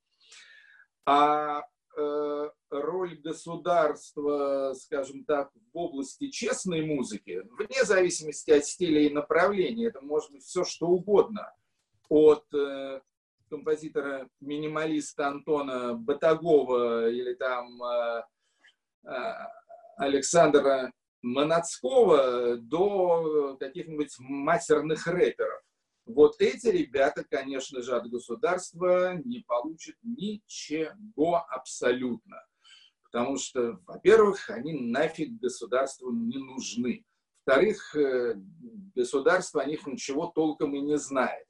А 1.06 1.62
э, 1.96 2.50
роль 2.70 3.18
государства, 3.20 4.74
скажем 4.74 5.24
так, 5.24 5.50
в 5.72 5.76
области 5.76 6.30
честной 6.30 6.84
музыки, 6.84 7.42
вне 7.58 7.84
зависимости 7.84 8.50
от 8.50 8.64
стиля 8.64 9.02
и 9.02 9.10
направления, 9.10 9.86
это 9.86 10.00
может 10.00 10.32
быть 10.32 10.42
все 10.42 10.64
что 10.64 10.86
угодно, 10.86 11.54
от 12.08 12.44
э, 12.54 13.00
композитора-минималиста 13.50 15.28
Антона 15.28 15.94
Батагова 15.94 17.08
или 17.08 17.34
там 17.34 17.82
э, 17.82 18.22
э, 19.04 19.10
Александра 19.96 20.92
Манацкого 21.22 22.56
до 22.56 23.56
каких-нибудь 23.58 24.14
матерных 24.18 25.06
рэперов. 25.06 25.62
Вот 26.06 26.40
эти 26.40 26.68
ребята, 26.68 27.22
конечно 27.22 27.82
же, 27.82 27.94
от 27.94 28.08
государства 28.08 29.14
не 29.24 29.40
получат 29.40 29.96
ничего 30.02 31.44
абсолютно. 31.50 32.42
Потому 33.02 33.36
что, 33.36 33.78
во-первых, 33.86 34.48
они 34.50 34.72
нафиг 34.72 35.38
государству 35.38 36.10
не 36.10 36.38
нужны. 36.38 37.04
Во-вторых, 37.44 37.96
э, 37.96 38.34
государство 38.94 39.62
о 39.62 39.66
них 39.66 39.86
ничего 39.86 40.26
толком 40.26 40.74
и 40.74 40.80
не 40.80 40.98
знает. 40.98 41.46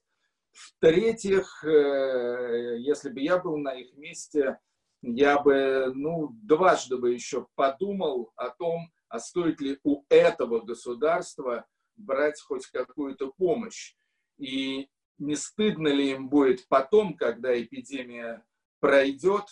В-третьих, 0.52 1.64
э, 1.64 2.76
если 2.78 3.10
бы 3.10 3.20
я 3.20 3.38
был 3.38 3.58
на 3.58 3.74
их 3.74 3.96
месте, 3.96 4.58
я 5.02 5.38
бы, 5.38 5.92
ну, 5.94 6.30
дважды 6.42 6.96
бы 6.96 7.12
еще 7.12 7.46
подумал 7.54 8.32
о 8.36 8.50
том, 8.50 8.92
а 9.08 9.18
стоит 9.18 9.60
ли 9.60 9.78
у 9.82 10.04
этого 10.08 10.60
государства 10.60 11.66
брать 11.96 12.40
хоть 12.40 12.66
какую-то 12.66 13.32
помощь. 13.36 13.94
И 14.38 14.88
не 15.18 15.34
стыдно 15.34 15.88
ли 15.88 16.12
им 16.12 16.28
будет 16.28 16.66
потом, 16.68 17.16
когда 17.16 17.60
эпидемия 17.60 18.44
пройдет, 18.80 19.44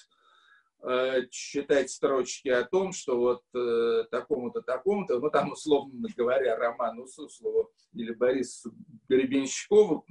э, 0.83 1.27
читать 1.31 1.91
строчки 1.91 2.49
о 2.49 2.65
том, 2.65 2.93
что 2.93 3.19
вот 3.19 3.43
э, 3.55 4.05
такому-то, 4.11 4.63
такому-то, 4.63 5.19
ну 5.19 5.31
там, 5.31 5.53
условно 5.53 6.09
говоря, 6.17 6.57
Роману 6.57 7.07
Суслову 7.09 7.73
или 7.93 8.13
Борису 8.13 8.73
Гребенщикову, 9.09 10.07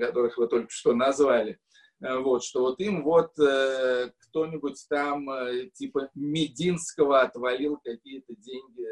которых 0.00 0.38
вы 0.38 0.48
только 0.48 0.70
что 0.70 0.94
назвали, 0.94 1.58
вот, 2.04 2.44
что 2.44 2.60
вот 2.60 2.80
им 2.80 3.02
вот 3.02 3.38
э, 3.38 4.12
кто-нибудь 4.18 4.86
там 4.88 5.30
э, 5.30 5.70
типа 5.70 6.10
Мединского 6.14 7.22
отвалил 7.22 7.78
какие-то 7.78 8.34
деньги, 8.36 8.86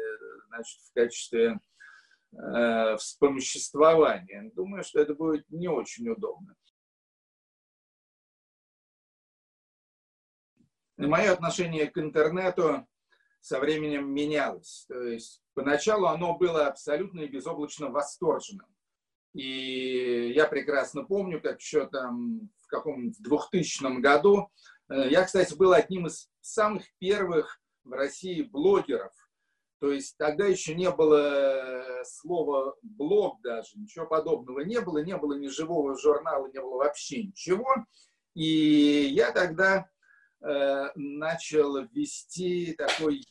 значит, 0.47 0.81
в 0.81 0.93
качестве 0.93 1.59
э, 2.31 2.97
вспомоществования. 2.97 4.51
Думаю, 4.55 4.83
что 4.83 4.99
это 4.99 5.13
будет 5.13 5.47
не 5.51 5.67
очень 5.67 6.09
удобно. 6.09 6.55
Мое 10.97 11.31
отношение 11.33 11.87
к 11.91 11.97
интернету 11.97 12.87
со 13.41 13.59
временем 13.59 14.11
менялось. 14.11 14.85
То 14.87 15.03
есть 15.03 15.43
поначалу 15.53 16.07
оно 16.07 16.35
было 16.35 16.65
абсолютно 16.65 17.21
и 17.21 17.27
безоблачно 17.27 17.89
восторженным. 17.89 18.67
И 19.33 20.31
я 20.35 20.47
прекрасно 20.47 21.03
помню, 21.03 21.41
как 21.41 21.59
еще 21.59 21.87
там 21.87 22.49
каком-нибудь 22.73 23.21
2000 23.21 24.01
году, 24.01 24.49
э, 24.89 25.09
я, 25.09 25.23
кстати, 25.23 25.53
был 25.53 25.73
одним 25.73 26.07
из 26.07 26.29
самых 26.41 26.83
первых 26.99 27.59
в 27.83 27.91
России 27.91 28.41
блогеров. 28.41 29.13
То 29.79 29.91
есть 29.91 30.17
тогда 30.17 30.45
еще 30.45 30.75
не 30.75 30.89
было 30.89 31.17
э, 31.17 32.03
слова 32.05 32.75
блог 32.81 33.41
даже, 33.41 33.77
ничего 33.77 34.05
подобного 34.05 34.61
не 34.61 34.79
было, 34.79 35.03
не 35.03 35.17
было 35.17 35.33
ни 35.33 35.47
живого 35.47 35.97
журнала, 35.97 36.47
не 36.47 36.61
было 36.61 36.77
вообще 36.77 37.23
ничего. 37.23 37.67
И 38.33 39.09
я 39.11 39.31
тогда 39.31 39.89
э, 40.41 40.85
начал 40.95 41.83
вести 41.87 42.73
такой 42.73 43.25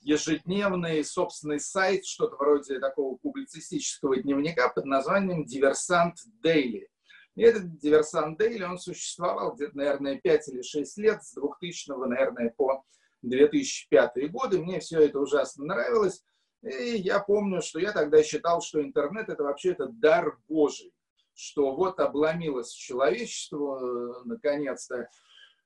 ежедневный 0.00 1.04
собственный 1.04 1.58
сайт, 1.58 2.06
что-то 2.06 2.36
вроде 2.36 2.78
такого 2.78 3.16
публицистического 3.16 4.16
дневника 4.16 4.68
под 4.68 4.84
названием 4.84 5.44
«Диверсант 5.44 6.18
Дейли». 6.40 6.88
И 7.36 7.42
этот 7.42 7.78
«Диверсант 7.78 8.38
Дейли», 8.38 8.64
он 8.64 8.78
существовал 8.78 9.54
где-то, 9.54 9.76
наверное, 9.76 10.18
5 10.18 10.48
или 10.48 10.62
6 10.62 10.98
лет, 10.98 11.22
с 11.22 11.34
2000, 11.34 11.90
наверное, 12.08 12.52
по 12.56 12.82
2005 13.22 14.30
годы. 14.30 14.58
Мне 14.58 14.80
все 14.80 15.00
это 15.00 15.20
ужасно 15.20 15.66
нравилось. 15.66 16.24
И 16.62 16.96
я 16.96 17.20
помню, 17.20 17.60
что 17.60 17.78
я 17.78 17.92
тогда 17.92 18.22
считал, 18.22 18.62
что 18.62 18.82
интернет 18.82 19.28
это 19.28 19.44
вообще 19.44 19.72
это 19.72 19.86
дар 19.86 20.38
Божий, 20.48 20.92
что 21.34 21.76
вот 21.76 22.00
обломилось 22.00 22.72
человечество 22.72 23.78
э, 23.78 24.22
наконец-то 24.24 24.96
э, 24.96 25.08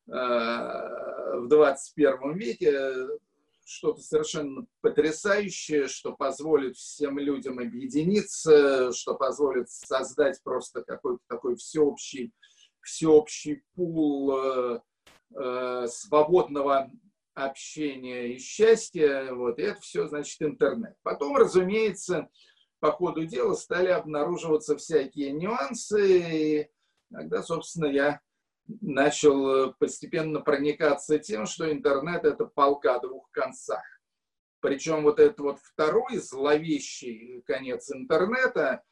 в 0.08 1.46
21 1.48 2.36
веке, 2.36 2.72
что-то 3.70 4.00
совершенно 4.02 4.66
потрясающее, 4.80 5.86
что 5.86 6.12
позволит 6.12 6.76
всем 6.76 7.18
людям 7.18 7.60
объединиться, 7.60 8.92
что 8.92 9.14
позволит 9.14 9.70
создать 9.70 10.42
просто 10.42 10.82
какой-то 10.82 11.20
такой 11.28 11.54
всеобщий, 11.54 12.32
всеобщий 12.80 13.62
пул 13.76 14.36
э, 14.36 14.80
э, 15.36 15.86
свободного 15.86 16.90
общения 17.34 18.34
и 18.34 18.38
счастья. 18.38 19.32
Вот, 19.32 19.60
и 19.60 19.62
это 19.62 19.80
все, 19.80 20.08
значит, 20.08 20.42
интернет. 20.42 20.96
Потом, 21.02 21.36
разумеется, 21.36 22.28
по 22.80 22.90
ходу 22.90 23.24
дела 23.24 23.54
стали 23.54 23.88
обнаруживаться 23.88 24.76
всякие 24.76 25.30
нюансы. 25.30 26.18
И 26.18 26.70
тогда, 27.12 27.44
собственно, 27.44 27.86
я 27.86 28.20
начал 28.80 29.48
э, 29.48 29.72
постепенно 29.78 30.40
проникаться 30.40 31.18
тем, 31.18 31.46
что 31.46 31.70
интернет– 31.70 32.24
это 32.26 32.44
полка 32.44 32.96
о 32.96 33.00
двух 33.00 33.30
концах. 33.30 33.82
Причем 34.60 35.02
вот 35.02 35.18
этот 35.18 35.40
вот 35.40 35.58
второй 35.60 36.18
зловещий 36.18 37.42
конец 37.46 37.90
интернета, 37.90 38.82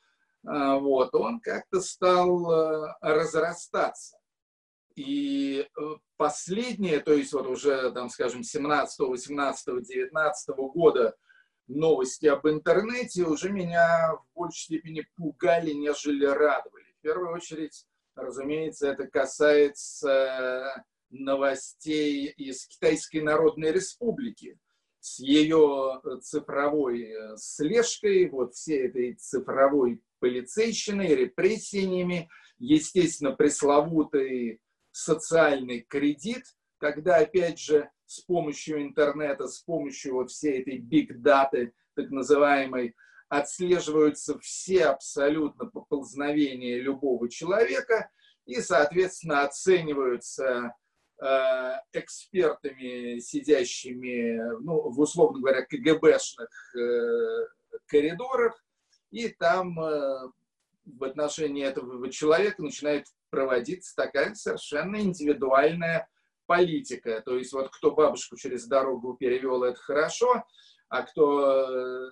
э, 0.46 0.78
вот, 0.78 1.14
он 1.14 1.40
как-то 1.40 1.80
стал 1.80 2.50
э, 2.50 2.94
разрастаться. 3.00 4.18
И 4.96 5.68
последнее, 6.16 6.98
то 6.98 7.12
есть 7.12 7.32
вот 7.32 7.46
уже, 7.46 7.92
там, 7.92 8.10
скажем, 8.10 8.42
17, 8.42 8.98
18, 8.98 9.86
19 9.86 10.48
года 10.56 11.14
новости 11.68 12.26
об 12.26 12.48
интернете 12.48 13.24
уже 13.24 13.50
меня 13.50 14.14
в 14.14 14.26
большей 14.34 14.58
степени 14.58 15.06
пугали, 15.16 15.70
нежели 15.72 16.24
радовали. 16.24 16.92
В 16.98 17.02
первую 17.02 17.32
очередь, 17.32 17.86
Разумеется, 18.18 18.88
это 18.88 19.06
касается 19.06 20.84
новостей 21.08 22.26
из 22.36 22.66
Китайской 22.66 23.18
Народной 23.18 23.70
Республики 23.70 24.58
с 24.98 25.20
ее 25.20 26.00
цифровой 26.20 27.14
слежкой, 27.36 28.28
вот 28.28 28.54
всей 28.54 28.88
этой 28.88 29.14
цифровой 29.14 30.02
полицейщиной, 30.18 31.14
репрессиями, 31.14 32.28
естественно, 32.58 33.36
пресловутый 33.36 34.60
социальный 34.90 35.82
кредит, 35.82 36.42
когда, 36.78 37.18
опять 37.18 37.60
же, 37.60 37.88
с 38.06 38.20
помощью 38.20 38.82
интернета, 38.82 39.46
с 39.46 39.60
помощью 39.60 40.14
вот 40.14 40.32
всей 40.32 40.62
этой 40.62 40.78
биг-даты, 40.78 41.72
так 41.94 42.10
называемой, 42.10 42.96
отслеживаются 43.28 44.38
все 44.38 44.86
абсолютно 44.86 45.66
поползновения 45.66 46.80
любого 46.80 47.28
человека, 47.28 48.10
и, 48.46 48.60
соответственно, 48.60 49.42
оцениваются 49.42 50.74
э, 51.20 51.72
экспертами, 51.92 53.18
сидящими, 53.18 54.38
ну, 54.62 54.88
в, 54.88 54.98
условно 55.00 55.40
говоря, 55.40 55.66
КГБшных 55.66 56.48
э, 56.74 57.46
коридорах, 57.86 58.64
и 59.10 59.28
там 59.28 59.78
э, 59.78 60.30
в 60.86 61.04
отношении 61.04 61.64
этого 61.64 62.10
человека 62.10 62.62
начинает 62.62 63.06
проводиться 63.30 63.94
такая 63.94 64.34
совершенно 64.34 64.96
индивидуальная 65.00 66.08
политика. 66.46 67.20
То 67.24 67.36
есть 67.36 67.52
вот 67.52 67.68
кто 67.70 67.90
бабушку 67.90 68.36
через 68.36 68.66
дорогу 68.66 69.14
перевел, 69.14 69.62
это 69.64 69.78
хорошо, 69.78 70.44
а 70.88 71.02
кто, 71.02 71.68
э, 71.68 72.10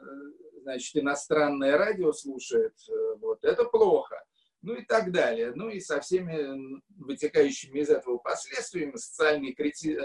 значит, 0.62 0.96
иностранное 0.96 1.76
радио 1.76 2.12
слушает, 2.12 2.74
э, 2.88 3.14
вот 3.20 3.44
это 3.44 3.64
плохо. 3.64 4.22
Ну 4.62 4.74
и 4.74 4.84
так 4.84 5.12
далее. 5.12 5.52
Ну 5.54 5.68
и 5.68 5.80
со 5.80 6.00
всеми 6.00 6.82
вытекающими 6.98 7.80
из 7.80 7.88
этого 7.88 8.18
последствиями 8.18 8.96
социальный 8.96 9.52
кредит, 9.52 10.00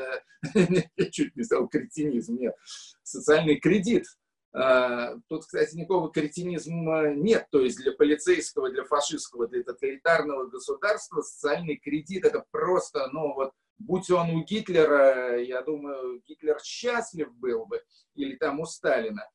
я 0.53 1.09
чуть 1.11 1.35
не 1.35 1.43
сказал 1.43 1.67
кретинизм, 1.67 2.37
нет, 2.37 2.55
социальный 3.01 3.59
кредит 3.59 4.05
а, 4.53 5.15
тут, 5.29 5.45
кстати, 5.45 5.75
никакого 5.75 6.11
кретинизма 6.11 7.13
нет. 7.13 7.47
То 7.51 7.61
есть 7.61 7.77
для 7.77 7.93
полицейского, 7.93 8.69
для 8.69 8.83
фашистского, 8.83 9.47
для 9.47 9.63
тоталитарного 9.63 10.47
государства 10.47 11.21
социальный 11.21 11.77
кредит 11.77 12.25
это 12.25 12.45
просто, 12.51 13.07
ну 13.11 13.33
вот, 13.33 13.51
будь 13.85 14.09
он 14.09 14.29
у 14.31 14.43
Гитлера, 14.43 15.39
я 15.41 15.61
думаю, 15.61 16.21
Гитлер 16.27 16.59
счастлив 16.61 17.33
был 17.35 17.65
бы, 17.65 17.81
или 18.15 18.35
там 18.35 18.59
у 18.59 18.65
Сталина. 18.65 19.27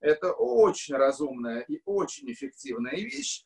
Это 0.00 0.32
очень 0.32 0.94
разумная 0.94 1.60
и 1.60 1.80
очень 1.84 2.30
эффективная 2.32 2.96
вещь. 2.96 3.44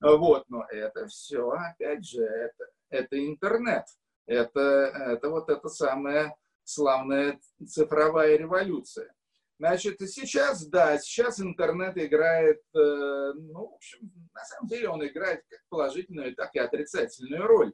Вот, 0.00 0.44
но 0.48 0.64
это 0.70 1.06
все, 1.06 1.48
опять 1.50 2.06
же, 2.06 2.22
это, 2.22 2.64
это 2.90 3.26
интернет. 3.26 3.84
Это, 4.26 4.60
это 4.60 5.30
вот 5.30 5.48
эта 5.48 5.68
самая 5.68 6.36
славная 6.64 7.38
цифровая 7.66 8.36
революция. 8.36 9.14
Значит, 9.58 9.98
сейчас, 10.00 10.66
да, 10.66 10.98
сейчас 10.98 11.40
интернет 11.40 11.96
играет, 11.96 12.60
э, 12.74 13.32
ну, 13.34 13.70
в 13.70 13.74
общем, 13.74 14.12
на 14.34 14.44
самом 14.44 14.68
деле 14.68 14.88
он 14.90 15.06
играет 15.06 15.44
как 15.48 15.60
положительную, 15.70 16.34
так 16.34 16.54
и 16.54 16.58
отрицательную 16.58 17.46
роль. 17.46 17.72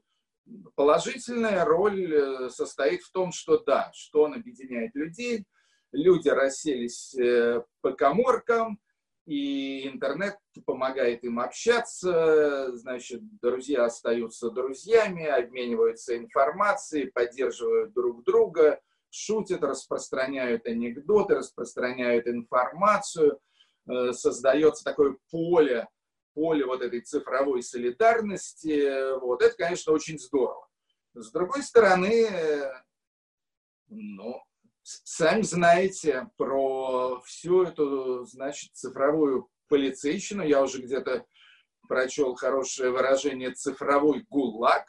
Положительная 0.75 1.65
роль 1.65 2.13
э, 2.13 2.51
состоит 2.51 3.03
в 3.03 3.13
том, 3.13 3.33
что 3.33 3.59
да, 3.59 3.91
что 3.95 4.23
он 4.23 4.35
объединяет 4.35 4.95
людей, 4.95 5.45
люди 5.93 6.29
расселись 6.29 7.15
э, 7.15 7.63
по 7.81 7.93
коморкам, 7.93 8.81
и 9.25 9.87
интернет 9.87 10.37
помогает 10.67 11.23
им 11.23 11.39
общаться, 11.39 12.77
значит, 12.77 13.21
друзья 13.41 13.85
остаются 13.85 14.51
друзьями, 14.51 15.25
обмениваются 15.25 16.17
информацией, 16.17 17.07
поддерживают 17.07 17.93
друг 17.93 18.25
друга– 18.25 18.81
шутят, 19.13 19.63
распространяют 19.63 20.67
анекдоты, 20.67 21.35
распространяют 21.35 22.27
информацию, 22.27 23.39
э, 23.89 24.13
создается 24.13 24.85
такое 24.85 25.17
поле, 25.31 25.87
поле 26.35 26.65
вот 26.67 26.83
этой 26.83 27.01
цифровой 27.01 27.63
солидарности. 27.63 29.19
Вот 29.21 29.43
это, 29.43 29.55
конечно, 29.57 29.93
очень 29.93 30.19
здорово. 30.19 30.69
С 31.15 31.31
другой 31.31 31.63
стороны, 31.63 32.29
ну, 33.89 34.43
сами 34.83 35.43
знаете 35.43 36.29
про 36.37 37.21
всю 37.25 37.65
эту, 37.65 38.25
значит, 38.25 38.75
цифровую 38.75 39.49
полицейщину. 39.69 40.43
Я 40.43 40.63
уже 40.63 40.81
где-то 40.81 41.27
прочел 41.89 42.35
хорошее 42.35 42.91
выражение 42.91 43.53
«цифровой 43.53 44.25
гулаг». 44.29 44.87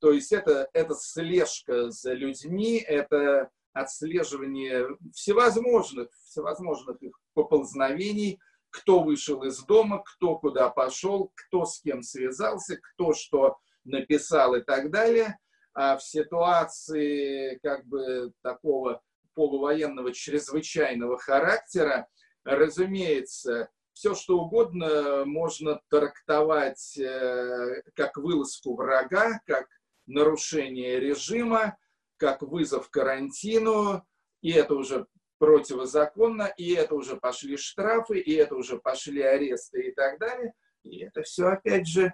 То 0.00 0.12
есть 0.12 0.32
это, 0.32 0.68
это 0.72 0.94
слежка 0.94 1.90
за 1.90 2.12
людьми, 2.12 2.78
это 2.78 3.50
отслеживание 3.72 4.86
всевозможных, 5.12 6.08
всевозможных 6.26 7.02
их 7.02 7.18
поползновений, 7.32 8.38
кто 8.74 9.04
вышел 9.04 9.44
из 9.44 9.62
дома, 9.64 10.02
кто 10.04 10.36
куда 10.36 10.68
пошел, 10.68 11.30
кто 11.36 11.64
с 11.64 11.80
кем 11.80 12.02
связался, 12.02 12.76
кто 12.76 13.14
что 13.14 13.58
написал 13.84 14.56
и 14.56 14.62
так 14.62 14.90
далее. 14.90 15.38
А 15.74 15.96
в 15.96 16.02
ситуации 16.02 17.58
как 17.62 17.86
бы 17.86 18.32
такого 18.42 19.00
полувоенного 19.34 20.12
чрезвычайного 20.12 21.18
характера, 21.18 22.08
разумеется, 22.42 23.70
все 23.92 24.14
что 24.14 24.40
угодно 24.40 25.24
можно 25.24 25.80
трактовать 25.88 26.98
э, 26.98 27.82
как 27.94 28.16
вылазку 28.16 28.74
врага, 28.74 29.40
как 29.46 29.68
нарушение 30.06 30.98
режима, 30.98 31.76
как 32.16 32.42
вызов 32.42 32.90
карантину, 32.90 34.04
и 34.42 34.50
это 34.50 34.74
уже 34.74 35.06
противозаконно, 35.38 36.52
и 36.56 36.74
это 36.74 36.94
уже 36.94 37.16
пошли 37.16 37.56
штрафы, 37.56 38.18
и 38.18 38.34
это 38.34 38.54
уже 38.54 38.78
пошли 38.78 39.22
аресты 39.22 39.88
и 39.88 39.92
так 39.92 40.18
далее. 40.18 40.54
И 40.82 40.98
это 41.00 41.22
все, 41.22 41.48
опять 41.48 41.86
же, 41.86 42.12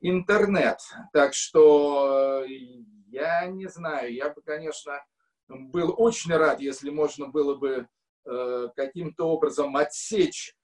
интернет. 0.00 0.78
Так 1.12 1.34
что 1.34 2.44
э, 2.44 2.48
я 3.08 3.46
не 3.46 3.68
знаю, 3.68 4.12
я 4.12 4.30
бы, 4.30 4.42
конечно, 4.42 5.04
был 5.48 5.94
очень 5.96 6.32
рад, 6.32 6.60
если 6.60 6.90
можно 6.90 7.28
было 7.28 7.54
бы 7.54 7.88
э, 8.24 8.68
каким-то 8.74 9.28
образом 9.28 9.76
отсечь 9.76 10.54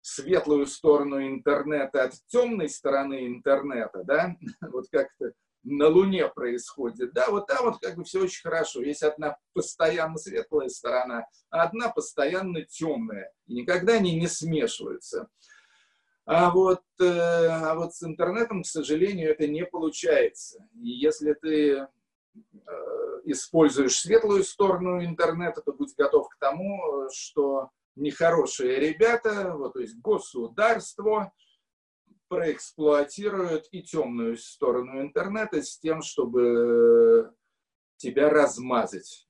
светлую 0.00 0.66
сторону 0.66 1.20
интернета 1.26 2.04
от 2.04 2.12
темной 2.26 2.68
стороны 2.68 3.26
интернета, 3.26 4.04
да, 4.04 4.36
вот 4.60 4.86
как-то 4.90 5.32
на 5.66 5.88
Луне 5.88 6.28
происходит. 6.28 7.12
Да, 7.12 7.28
вот 7.30 7.48
там 7.48 7.64
вот 7.64 7.80
как 7.80 7.96
бы 7.96 8.04
все 8.04 8.22
очень 8.22 8.42
хорошо. 8.42 8.82
Есть 8.82 9.02
одна 9.02 9.36
постоянно 9.52 10.16
светлая 10.16 10.68
сторона, 10.68 11.26
а 11.50 11.62
одна 11.64 11.88
постоянно 11.90 12.62
темная. 12.62 13.32
И 13.46 13.54
никогда 13.54 13.94
они 13.94 14.18
не 14.18 14.28
смешиваются. 14.28 15.28
А 16.24 16.50
вот, 16.50 16.82
э, 17.00 17.04
а 17.04 17.74
вот 17.74 17.94
с 17.94 18.02
интернетом, 18.02 18.62
к 18.62 18.66
сожалению, 18.66 19.30
это 19.30 19.46
не 19.46 19.64
получается. 19.64 20.68
И 20.80 20.88
если 20.88 21.34
ты 21.34 21.70
э, 21.74 21.86
используешь 23.24 23.98
светлую 23.98 24.44
сторону 24.44 25.04
интернета, 25.04 25.62
то 25.62 25.72
будь 25.72 25.94
готов 25.96 26.28
к 26.28 26.38
тому, 26.38 27.08
что 27.12 27.70
нехорошие 27.96 28.78
ребята, 28.78 29.54
вот, 29.56 29.72
то 29.72 29.80
есть 29.80 29.98
государство, 29.98 31.32
проэксплуатируют 32.28 33.68
и 33.70 33.82
темную 33.82 34.36
сторону 34.36 35.00
интернета 35.00 35.62
с 35.62 35.78
тем, 35.78 36.02
чтобы 36.02 37.34
тебя 37.96 38.28
размазать, 38.30 39.26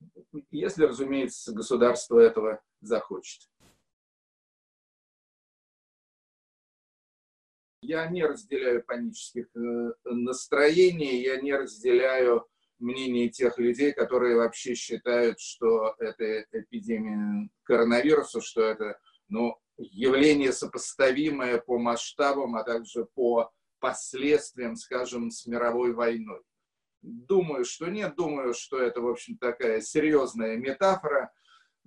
если, 0.51 0.85
разумеется, 0.85 1.53
государство 1.53 2.19
этого 2.19 2.61
захочет. 2.81 3.49
Я 7.81 8.07
не 8.07 8.25
разделяю 8.25 8.83
панических 8.83 9.47
э, 9.55 9.93
настроений, 10.03 11.21
я 11.21 11.39
не 11.39 11.53
разделяю 11.53 12.45
мнение 12.79 13.29
тех 13.29 13.57
людей, 13.57 13.93
которые 13.93 14.35
вообще 14.35 14.75
считают, 14.75 15.39
что 15.39 15.95
это 15.99 16.45
эпидемия 16.51 17.49
коронавируса, 17.63 18.41
что 18.41 18.61
это 18.61 18.99
ну, 19.29 19.57
явление 19.77 20.51
сопоставимое 20.51 21.59
по 21.59 21.77
масштабам, 21.77 22.55
а 22.55 22.63
также 22.63 23.05
по 23.13 23.51
последствиям, 23.79 24.75
скажем, 24.75 25.29
с 25.31 25.45
мировой 25.45 25.93
войной. 25.93 26.41
Думаю, 27.01 27.63
что 27.63 27.87
нет, 27.87 28.15
думаю, 28.15 28.53
что 28.53 28.79
это, 28.79 29.01
в 29.01 29.07
общем, 29.07 29.37
такая 29.37 29.81
серьезная 29.81 30.57
метафора. 30.57 31.31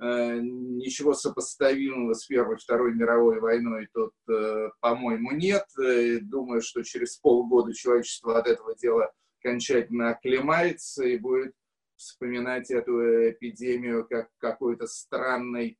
Э, 0.00 0.38
ничего 0.40 1.12
сопоставимого 1.12 2.14
с 2.14 2.24
Первой 2.26 2.56
и 2.56 2.58
Второй 2.58 2.94
мировой 2.94 3.40
войной 3.40 3.88
тут, 3.92 4.14
э, 4.30 4.70
по-моему, 4.80 5.32
нет. 5.32 5.66
Э, 5.78 6.20
думаю, 6.20 6.62
что 6.62 6.82
через 6.82 7.16
полгода 7.16 7.74
человечество 7.74 8.38
от 8.38 8.46
этого 8.46 8.74
дела 8.76 9.12
окончательно 9.40 10.10
оклемается 10.10 11.04
и 11.04 11.18
будет 11.18 11.54
вспоминать 11.96 12.70
эту 12.70 12.92
эпидемию 13.30 14.06
как 14.08 14.30
какой-то 14.38 14.86
странный 14.86 15.78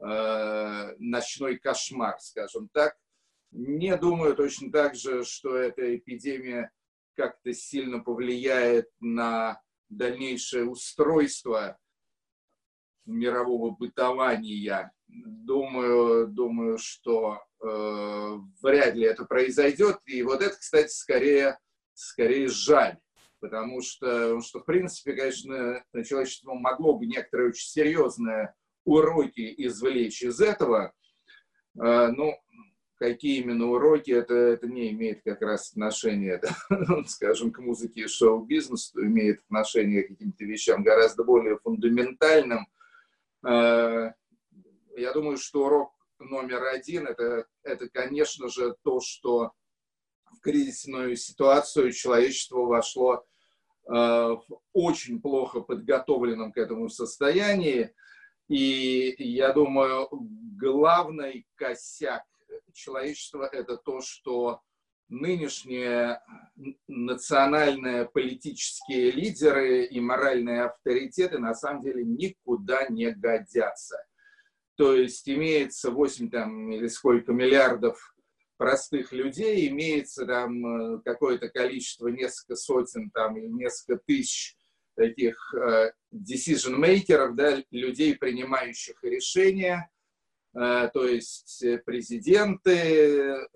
э, 0.00 0.94
ночной 0.98 1.58
кошмар, 1.58 2.16
скажем 2.20 2.68
так. 2.72 2.96
Не 3.50 3.96
думаю 3.96 4.34
точно 4.34 4.70
так 4.70 4.94
же, 4.94 5.24
что 5.24 5.56
эта 5.56 5.96
эпидемия 5.96 6.70
как-то 7.14 7.52
сильно 7.52 8.00
повлияет 8.00 8.90
на 9.00 9.60
дальнейшее 9.88 10.64
устройство 10.64 11.78
мирового 13.06 13.70
бытования. 13.70 14.92
Думаю, 15.06 16.26
думаю, 16.26 16.78
что 16.78 17.40
э, 17.62 18.36
вряд 18.62 18.94
ли 18.94 19.04
это 19.04 19.24
произойдет. 19.24 19.98
И 20.06 20.22
вот 20.22 20.42
это, 20.42 20.56
кстати, 20.56 20.88
скорее, 20.88 21.58
скорее 21.94 22.48
жаль. 22.48 22.98
Потому 23.38 23.80
что, 23.80 24.40
что, 24.40 24.60
в 24.60 24.64
принципе, 24.64 25.12
конечно, 25.14 25.84
человечество 26.04 26.54
могло 26.54 26.98
бы 26.98 27.06
некоторое 27.06 27.50
очень 27.50 27.68
серьезное 27.68 28.54
уроки 28.86 29.54
извлечь 29.58 30.22
из 30.22 30.40
этого. 30.40 30.94
Э, 31.78 32.08
ну, 32.08 32.34
какие 32.98 33.40
именно 33.40 33.66
уроки, 33.66 34.10
это, 34.10 34.34
это 34.34 34.66
не 34.66 34.90
имеет 34.90 35.22
как 35.22 35.42
раз 35.42 35.70
отношения, 35.70 36.40
да, 36.70 37.04
скажем, 37.06 37.52
к 37.52 37.58
музыке 37.58 38.02
и 38.02 38.08
шоу-бизнесу, 38.08 39.04
имеет 39.04 39.40
отношение 39.40 40.04
к 40.04 40.08
каким-то 40.08 40.44
вещам 40.44 40.82
гораздо 40.82 41.24
более 41.24 41.58
фундаментальным. 41.58 42.66
Э, 43.46 44.12
я 44.96 45.12
думаю, 45.12 45.36
что 45.36 45.66
урок 45.66 45.92
номер 46.18 46.64
один 46.64 47.06
это, 47.06 47.46
это, 47.62 47.88
конечно 47.90 48.48
же, 48.48 48.74
то, 48.82 49.00
что 49.00 49.52
в 50.24 50.40
кризисную 50.40 51.16
ситуацию 51.16 51.92
человечество 51.92 52.60
вошло 52.60 53.24
э, 53.88 53.92
в 53.92 54.44
очень 54.72 55.20
плохо 55.20 55.60
подготовленном 55.60 56.52
к 56.52 56.56
этому 56.56 56.88
состоянии. 56.88 57.94
И 58.48 59.14
я 59.18 59.52
думаю, 59.52 60.08
главный 60.10 61.46
косяк 61.56 62.22
человечества– 62.72 63.48
это 63.52 63.76
то, 63.76 64.00
что 64.00 64.60
нынешние 65.08 66.20
национальные 66.88 68.06
политические 68.06 69.12
лидеры 69.12 69.84
и 69.84 70.00
моральные 70.00 70.64
авторитеты 70.64 71.38
на 71.38 71.54
самом 71.54 71.82
деле 71.82 72.04
никуда 72.04 72.86
не 72.88 73.10
годятся. 73.12 73.96
То 74.76 74.94
есть 74.94 75.28
имеется 75.28 75.90
8 75.90 76.30
там, 76.30 76.70
или 76.70 76.88
сколько 76.88 77.32
миллиардов 77.32 78.14
простых 78.56 79.12
людей, 79.12 79.68
имеется 79.68 80.26
там 80.26 80.66
э, 80.66 81.00
какое-то 81.04 81.48
количество, 81.48 82.08
несколько 82.08 82.56
сотен 82.56 83.10
там, 83.10 83.36
или 83.36 83.46
несколько 83.46 84.02
тысяч 84.06 84.56
таких 84.96 85.54
э, 85.54 85.92
decision-makers, 86.12 87.32
да, 87.34 87.62
людей, 87.70 88.16
принимающих 88.16 89.02
решения, 89.04 89.88
Э, 90.56 90.88
то 90.92 91.06
есть 91.06 91.62
э, 91.62 91.78
президенты, 91.78 93.46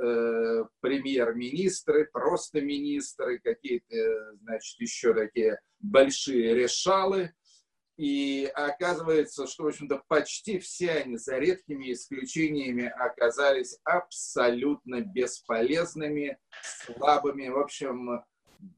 премьер-министры, 0.81 2.07
просто 2.13 2.61
министры, 2.61 3.39
какие-то, 3.39 4.37
значит, 4.43 4.79
еще 4.81 5.15
такие 5.15 5.59
большие 5.79 6.55
решалы. 6.55 7.33
И 7.97 8.51
оказывается, 8.55 9.47
что, 9.47 9.65
в 9.65 9.67
общем-то, 9.69 10.03
почти 10.09 10.59
все 10.59 10.93
они, 10.93 11.17
за 11.17 11.39
редкими 11.39 11.93
исключениями, 11.93 12.87
оказались 12.87 13.79
абсолютно 13.85 15.01
бесполезными, 15.01 16.39
слабыми. 16.63 17.49
В 17.49 17.59
общем, 17.59 18.23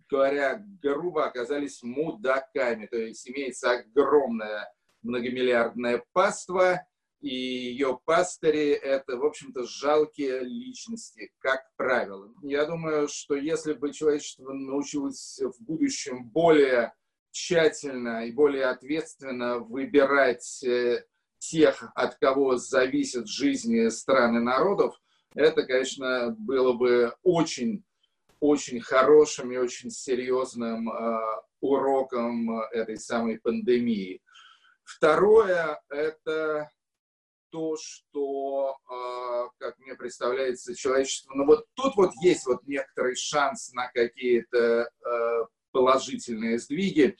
говоря 0.08 0.64
грубо, 0.82 1.26
оказались 1.26 1.82
мудаками. 1.82 2.86
То 2.86 2.98
есть 2.98 3.28
имеется 3.28 3.70
огромное 3.70 4.72
многомиллиардное 5.02 6.04
паство– 6.12 6.86
и 7.22 7.36
ее 7.36 8.00
пастыри– 8.04 8.70
это, 8.82 9.16
в 9.16 9.24
общем-то, 9.24 9.62
жалкие 9.62 10.40
личности, 10.40 11.32
как 11.38 11.62
правило. 11.76 12.28
Я 12.42 12.66
думаю, 12.66 13.06
что 13.06 13.36
если 13.36 13.74
бы 13.74 13.92
человечество 13.92 14.52
научилось 14.52 15.40
в 15.40 15.62
будущем 15.62 16.28
более 16.30 16.92
тщательно 17.30 18.26
и 18.26 18.32
более 18.32 18.66
ответственно 18.66 19.60
выбирать 19.60 20.64
э, 20.64 21.04
тех, 21.38 21.92
от 21.94 22.16
кого 22.16 22.56
зависят 22.56 23.28
жизни 23.28 23.88
стран 23.88 24.38
и 24.38 24.40
народов, 24.40 25.00
это, 25.36 25.62
конечно, 25.62 26.34
было 26.36 26.72
бы 26.72 27.14
очень, 27.22 27.84
очень 28.42 28.80
хорошим 28.80 29.52
и 29.52 29.56
очень 29.56 29.90
серьезным 29.90 30.90
э, 30.90 31.20
уроком 31.60 32.58
этой 32.72 32.96
самой 32.96 33.38
пандемии. 33.38 34.20
Второе– 34.82 35.80
это 35.88 36.68
то, 37.50 37.76
что, 37.78 38.76
а, 38.88 39.48
как 39.58 39.78
мне 39.78 39.94
представляется, 39.94 40.74
человечество, 40.74 41.34
ну 41.34 41.46
вот 41.46 41.66
тут 41.74 41.94
вот 41.94 42.10
есть 42.20 42.44
вот 42.46 42.66
некоторый 42.66 43.14
шанс 43.14 43.72
на 43.74 43.88
какие-то 43.92 44.90
а, 45.04 45.46
положительные 45.70 46.58
сдвиги. 46.58 47.16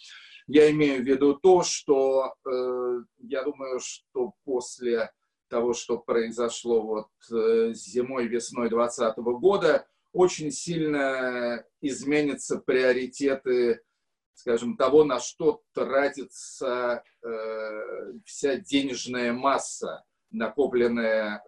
Я 0.49 0.73
имею 0.73 1.05
в 1.05 1.07
виду 1.07 1.35
то, 1.35 1.63
что 1.63 2.35
э, 2.45 2.99
я 3.19 3.45
думаю, 3.45 3.79
что 3.79 4.33
после 4.45 5.13
того, 5.49 5.73
что 5.73 5.99
произошло 5.99 6.83
вот 6.83 7.09
э, 7.31 7.73
зимой, 7.75 8.27
весной 8.27 8.69
2020 8.69 9.17
года, 9.39 9.87
очень 10.13 10.51
сильно 10.51 11.65
изменятся 11.81 12.59
приоритеты 12.59 13.81
скажем, 14.35 14.77
того, 14.77 15.05
на 15.05 15.21
что 15.21 15.63
тратится 15.73 17.05
э, 17.23 18.13
вся 18.25 18.57
денежная 18.57 19.33
масса 19.33 20.05
накопленное 20.31 21.45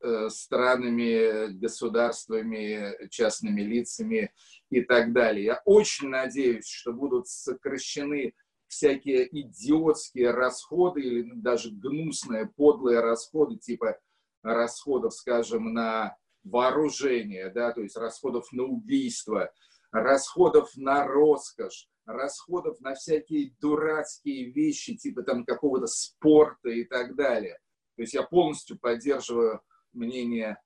э, 0.00 0.28
странами, 0.30 1.52
государствами, 1.52 3.08
частными 3.10 3.60
лицами 3.60 4.32
и 4.70 4.80
так 4.80 5.12
далее. 5.12 5.44
Я 5.44 5.62
очень 5.64 6.08
надеюсь, 6.08 6.66
что 6.66 6.92
будут 6.92 7.28
сокращены 7.28 8.34
всякие 8.66 9.28
идиотские 9.40 10.30
расходы 10.30 11.02
или 11.02 11.30
даже 11.34 11.70
гнусные, 11.70 12.46
подлые 12.46 13.00
расходы, 13.00 13.56
типа 13.56 13.98
расходов, 14.42 15.14
скажем, 15.14 15.74
на 15.74 16.16
вооружение, 16.44 17.50
да, 17.50 17.72
то 17.72 17.82
есть 17.82 17.96
расходов 17.96 18.50
на 18.52 18.64
убийство, 18.64 19.52
расходов 19.90 20.70
на 20.76 21.06
роскошь, 21.06 21.88
расходов 22.06 22.80
на 22.80 22.94
всякие 22.94 23.54
дурацкие 23.60 24.50
вещи, 24.50 24.96
типа 24.96 25.22
там 25.22 25.44
какого-то 25.44 25.86
спорта 25.86 26.70
и 26.70 26.84
так 26.84 27.14
далее. 27.14 27.58
То 27.96 28.02
есть 28.02 28.14
я 28.14 28.22
полностью 28.22 28.78
поддерживаю 28.78 29.60
мнение 29.92 30.58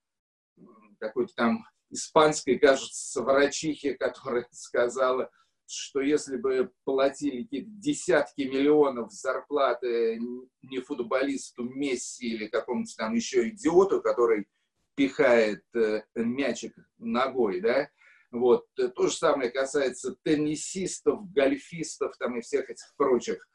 какой-то 0.99 1.35
там 1.35 1.67
испанской, 1.91 2.59
кажется, 2.59 3.23
врачихи, 3.23 3.95
которая 3.95 4.47
сказала, 4.53 5.31
что 5.67 6.01
если 6.01 6.37
бы 6.37 6.71
платили 6.85 7.43
какие-то 7.43 7.71
десятки 7.71 8.43
миллионов 8.43 9.13
зарплаты 9.13 10.21
не 10.63 10.79
футболисту 10.81 11.65
Месси 11.65 12.35
или 12.35 12.47
какому-то 12.47 12.95
там 12.97 13.15
еще 13.15 13.49
идиоту, 13.49 14.01
который 14.01 14.47
пихает 14.97 15.63
э, 15.75 16.03
мячик 16.17 16.75
ногой, 16.99 17.61
да, 17.61 17.89
вот. 18.33 18.67
То 18.75 19.09
же 19.09 19.17
самое 19.17 19.51
касается 19.51 20.17
теннисистов, 20.23 21.31
гольфистов 21.33 22.17
там 22.19 22.39
и 22.39 22.41
всех 22.41 22.69
этих 22.69 22.93
прочих 22.97 23.49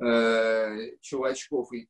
э, 0.00 0.96
чувачков 1.00 1.72
и 1.72 1.88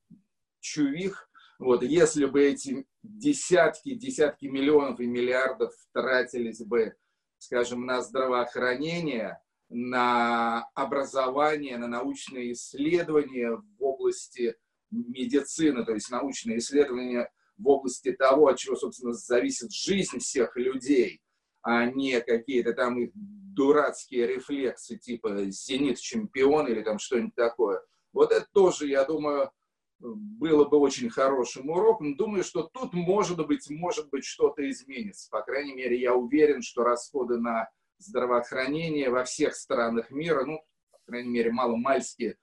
чувих. 0.60 1.28
Вот, 1.58 1.82
если 1.82 2.24
бы 2.24 2.42
эти 2.42 2.84
десятки, 3.02 3.94
десятки 3.94 4.46
миллионов 4.46 4.98
и 5.00 5.06
миллиардов 5.06 5.72
тратились 5.92 6.64
бы, 6.64 6.96
скажем, 7.38 7.86
на 7.86 8.02
здравоохранение, 8.02 9.38
на 9.68 10.68
образование, 10.74 11.78
на 11.78 11.86
научные 11.86 12.52
исследования 12.52 13.52
в 13.52 13.82
области 13.82 14.56
медицины, 14.90 15.84
то 15.84 15.94
есть 15.94 16.10
научные 16.10 16.58
исследования 16.58 17.30
в 17.56 17.68
области 17.68 18.12
того, 18.12 18.48
от 18.48 18.58
чего, 18.58 18.76
собственно, 18.76 19.12
зависит 19.12 19.72
жизнь 19.72 20.18
всех 20.18 20.56
людей, 20.56 21.20
а 21.62 21.86
не 21.86 22.20
какие-то 22.20 22.72
там 22.72 22.98
их 22.98 23.10
дурацкие 23.14 24.26
рефлексы, 24.26 24.98
типа 24.98 25.50
«Зенит-чемпион» 25.50 26.68
или 26.68 26.82
там 26.82 26.98
что-нибудь 26.98 27.34
такое. 27.34 27.80
Вот 28.12 28.32
это 28.32 28.46
тоже, 28.52 28.88
я 28.88 29.04
думаю, 29.04 29.50
было 29.98 30.64
бы 30.64 30.78
очень 30.78 31.08
хорошим 31.08 31.70
уроком. 31.70 32.16
Думаю, 32.16 32.44
что 32.44 32.64
тут, 32.64 32.92
может 32.92 33.46
быть, 33.46 33.68
может 33.70 34.10
быть, 34.10 34.24
что-то 34.24 34.68
изменится. 34.68 35.30
По 35.30 35.42
крайней 35.42 35.74
мере, 35.74 35.98
я 35.98 36.14
уверен, 36.14 36.62
что 36.62 36.84
расходы 36.84 37.38
на 37.38 37.68
здравоохранение 37.98 39.10
во 39.10 39.24
всех 39.24 39.54
странах 39.54 40.10
мира, 40.10 40.44
ну, 40.44 40.58
по 40.90 40.98
крайней 41.06 41.30
мере, 41.30 41.52
маломальски 41.52 42.36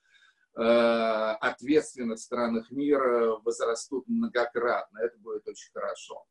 ответственных 0.54 2.20
странах 2.20 2.72
мира 2.72 3.38
возрастут 3.44 4.08
многократно. 4.08 5.00
Это 5.00 5.18
будет 5.18 5.48
очень 5.48 5.72
хорошо. 5.74 6.26